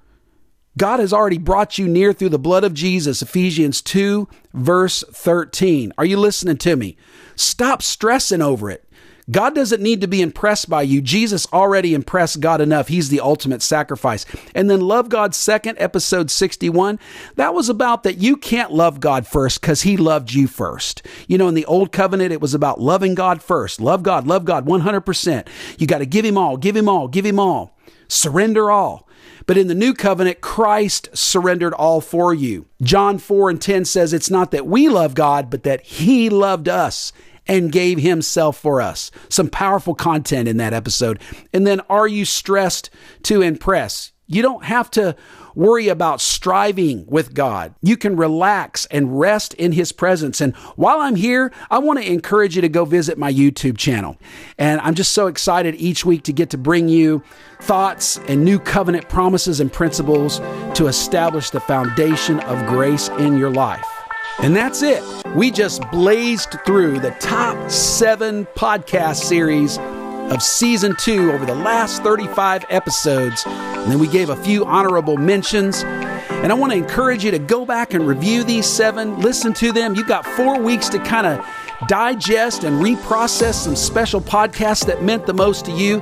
God 0.79 1.01
has 1.01 1.13
already 1.13 1.37
brought 1.37 1.77
you 1.77 1.87
near 1.87 2.15
through 2.15 2.31
the 2.31 2.39
blood 2.39 2.65
of 2.65 2.73
Jesus, 2.73 3.21
Ephesians 3.21 3.83
2, 3.83 4.27
verse 4.55 5.05
13. 5.13 5.93
Are 5.99 6.07
you 6.07 6.19
listening 6.19 6.57
to 6.59 6.77
me? 6.77 6.97
Stop 7.37 7.83
stressing 7.83 8.41
over 8.41 8.71
it. 8.71 8.89
God 9.31 9.55
doesn't 9.55 9.83
need 9.83 10.01
to 10.01 10.09
be 10.09 10.21
impressed 10.21 10.69
by 10.69 10.83
you. 10.83 11.01
Jesus 11.01 11.47
already 11.53 11.95
impressed 11.95 12.41
God 12.41 12.61
enough. 12.61 12.89
He's 12.89 13.09
the 13.09 13.21
ultimate 13.21 13.63
sacrifice. 13.63 14.27
And 14.55 14.69
then 14.69 14.81
Love 14.81 15.09
God 15.09 15.35
Second, 15.35 15.77
episode 15.79 16.31
61, 16.31 16.99
that 17.37 17.55
was 17.55 17.69
about 17.69 18.03
that 18.03 18.19
you 18.19 18.37
can't 18.37 18.73
love 18.73 19.01
God 19.01 19.27
first 19.27 19.61
because 19.61 19.83
He 19.83 19.97
loved 19.97 20.33
you 20.33 20.49
first. 20.49 21.07
You 21.29 21.39
know, 21.39 21.49
in 21.49 21.55
the 21.55 21.67
Old 21.67 21.93
Covenant, 21.93 22.33
it 22.33 22.41
was 22.41 22.55
about 22.55 22.81
loving 22.81 23.15
God 23.15 23.43
first. 23.43 23.81
Love 23.81 24.03
God, 24.03 24.27
love 24.27 24.45
God 24.45 24.67
100%. 24.67 25.47
You 25.79 25.87
got 25.87 25.99
to 25.99 26.07
give 26.07 26.25
Him 26.25 26.37
all, 26.37 26.57
give 26.57 26.77
Him 26.77 26.89
all, 26.89 27.07
give 27.07 27.25
Him 27.25 27.39
all. 27.39 27.77
Surrender 28.09 28.71
all. 28.71 29.09
But 29.47 29.59
in 29.59 29.69
the 29.69 29.75
new 29.75 29.95
covenant, 29.95 30.41
Christ 30.41 31.09
surrendered 31.15 31.75
all 31.75 32.01
for 32.01 32.33
you. 32.35 32.67
John 32.81 33.19
4 33.19 33.51
and 33.51 33.61
10 33.61 33.85
says 33.85 34.13
it's 34.13 34.31
not 34.31 34.51
that 34.53 34.67
we 34.67 34.89
love 34.89 35.15
God, 35.15 35.51
but 35.51 35.63
that 35.65 35.83
He 35.83 36.31
loved 36.31 36.69
us 36.69 37.13
and 37.47 37.73
gave 37.73 37.99
himself 37.99 38.57
for 38.57 38.81
us. 38.81 39.11
Some 39.29 39.49
powerful 39.49 39.95
content 39.95 40.49
in 40.49 40.57
that 40.59 40.73
episode. 40.73 41.21
And 41.53 41.67
then, 41.67 41.81
are 41.89 42.09
you 42.09 42.25
stressed 42.25 42.91
to 43.25 43.43
impress? 43.43 44.13
You 44.27 44.41
don't 44.41 44.65
have 44.65 44.91
to 44.93 45.15
worry 45.55 45.89
about 45.89 46.21
striving 46.21 47.05
with 47.07 47.35
God. 47.35 47.75
You 47.83 47.97
can 47.97 48.17
relax 48.17 48.87
and 48.87 49.19
rest 49.19 49.53
in 49.55 49.73
His 49.73 49.93
presence. 49.93 50.41
And 50.41 50.57
while 50.77 51.01
I'm 51.01 51.17
here, 51.17 51.53
I 51.71 51.79
want 51.79 52.01
to 52.01 52.11
encourage 52.11 52.57
you 52.57 52.63
to 52.63 52.69
go 52.69 52.85
visit 52.85 53.19
my 53.19 53.31
YouTube 53.31 53.77
channel. 53.77 54.17
And 54.57 54.81
I'm 54.81 54.95
just 54.95 55.13
so 55.13 55.27
excited 55.27 55.75
each 55.75 56.07
week 56.07 56.23
to 56.25 56.33
get 56.33 56.51
to 56.51 56.59
bring 56.59 56.89
you 56.89 57.23
thoughts 57.61 58.19
and 58.29 58.45
new 58.45 58.59
covenant 58.59 59.09
promises 59.09 59.61
and 59.61 59.73
principles 59.73 60.39
to 60.75 60.87
establish 60.87 61.51
the 61.51 61.61
foundation 61.61 62.41
of 62.41 62.67
grace 62.67 63.09
in 63.09 63.37
your 63.37 63.51
life. 63.51 63.92
And 64.41 64.57
that's 64.57 64.83
it. 64.83 65.03
We 65.35 65.51
just 65.51 65.89
blazed 65.91 66.57
through 66.67 67.01
the 67.01 67.11
top 67.21 67.71
seven 67.71 68.47
podcast 68.57 69.17
series 69.17 69.79
of 69.79 70.43
season 70.43 70.97
two 70.97 71.31
over 71.33 71.45
the 71.45 71.55
last 71.55 72.03
35 72.03 72.65
episodes. 72.71 73.45
And 73.47 73.91
then 73.91 73.99
we 73.99 74.09
gave 74.09 74.31
a 74.31 74.37
few 74.37 74.65
honorable 74.65 75.17
mentions. 75.17 75.83
And 75.85 76.51
I 76.51 76.55
want 76.55 76.73
to 76.73 76.79
encourage 76.79 77.25
you 77.25 77.31
to 77.31 77.39
go 77.39 77.65
back 77.65 77.95
and 77.95 78.07
review 78.07 78.43
these 78.43 78.67
seven, 78.67 79.21
listen 79.21 79.53
to 79.55 79.71
them. 79.71 79.95
You've 79.95 80.09
got 80.09 80.27
four 80.27 80.59
weeks 80.61 80.89
to 80.91 80.99
kind 80.99 81.27
of 81.27 81.47
digest 81.87 82.65
and 82.65 82.83
reprocess 82.83 83.55
some 83.55 83.77
special 83.77 84.21
podcasts 84.21 84.87
that 84.87 85.03
meant 85.03 85.27
the 85.27 85.35
most 85.35 85.67
to 85.67 85.73
you. 85.73 86.01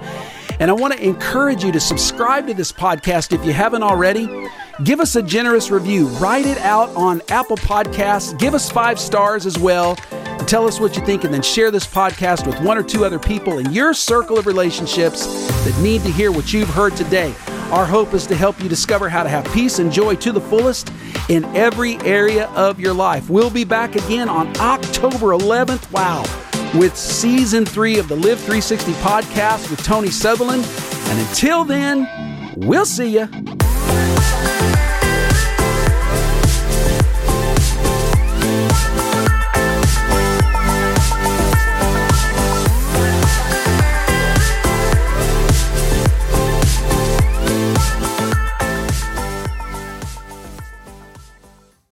And 0.61 0.71
I 0.71 0.75
want 0.75 0.95
to 0.95 1.03
encourage 1.03 1.65
you 1.65 1.73
to 1.73 1.81
subscribe 1.81 2.47
to 2.47 2.55
this 2.55 2.71
podcast 2.71 3.33
if 3.33 3.45
you 3.45 3.53
haven't 3.53 3.83
already. 3.83 4.27
Give 4.85 5.01
us 5.01 5.15
a 5.15 5.23
generous 5.23 5.71
review. 5.71 6.07
Write 6.07 6.47
it 6.47 6.57
out 6.59 6.89
on 6.97 7.21
Apple 7.29 7.59
Podcasts. 7.59 8.39
Give 8.39 8.55
us 8.55 8.71
five 8.71 8.99
stars 8.99 9.45
as 9.45 9.59
well. 9.59 9.99
And 10.11 10.49
tell 10.49 10.67
us 10.67 10.81
what 10.81 10.97
you 10.97 11.05
think, 11.05 11.25
and 11.25 11.35
then 11.35 11.43
share 11.43 11.71
this 11.71 11.87
podcast 11.87 12.47
with 12.47 12.59
one 12.63 12.79
or 12.79 12.83
two 12.83 13.05
other 13.05 13.19
people 13.19 13.59
in 13.59 13.71
your 13.73 13.93
circle 13.93 14.39
of 14.39 14.47
relationships 14.47 15.27
that 15.65 15.79
need 15.83 16.03
to 16.03 16.11
hear 16.11 16.33
what 16.33 16.55
you've 16.55 16.71
heard 16.71 16.97
today. 16.97 17.35
Our 17.71 17.85
hope 17.85 18.15
is 18.15 18.27
to 18.29 18.35
help 18.35 18.61
you 18.63 18.71
discover 18.71 19.11
how 19.11 19.23
to 19.23 19.29
have 19.29 19.45
peace 19.53 19.81
and 19.81 19.93
joy 19.93 20.15
to 20.17 20.33
the 20.33 20.41
fullest 20.41 20.91
in 21.29 21.45
every 21.55 21.97
area 21.99 22.47
of 22.49 22.81
your 22.81 22.95
life. 22.95 23.29
We'll 23.29 23.51
be 23.51 23.65
back 23.65 23.97
again 23.97 24.31
on 24.31 24.49
October 24.59 25.33
11th. 25.33 25.93
Wow. 25.93 26.25
With 26.79 26.97
season 26.97 27.67
three 27.67 27.99
of 27.99 28.09
the 28.09 28.17
Live 28.17 28.39
360 28.39 28.93
podcast 28.95 29.71
with 29.71 29.83
Tony 29.83 30.11
Sutherland. 30.11 30.65
And 30.65 31.29
until 31.29 31.65
then, 31.65 32.09
we'll 32.57 32.87
see 32.87 33.19
you. 33.19 33.29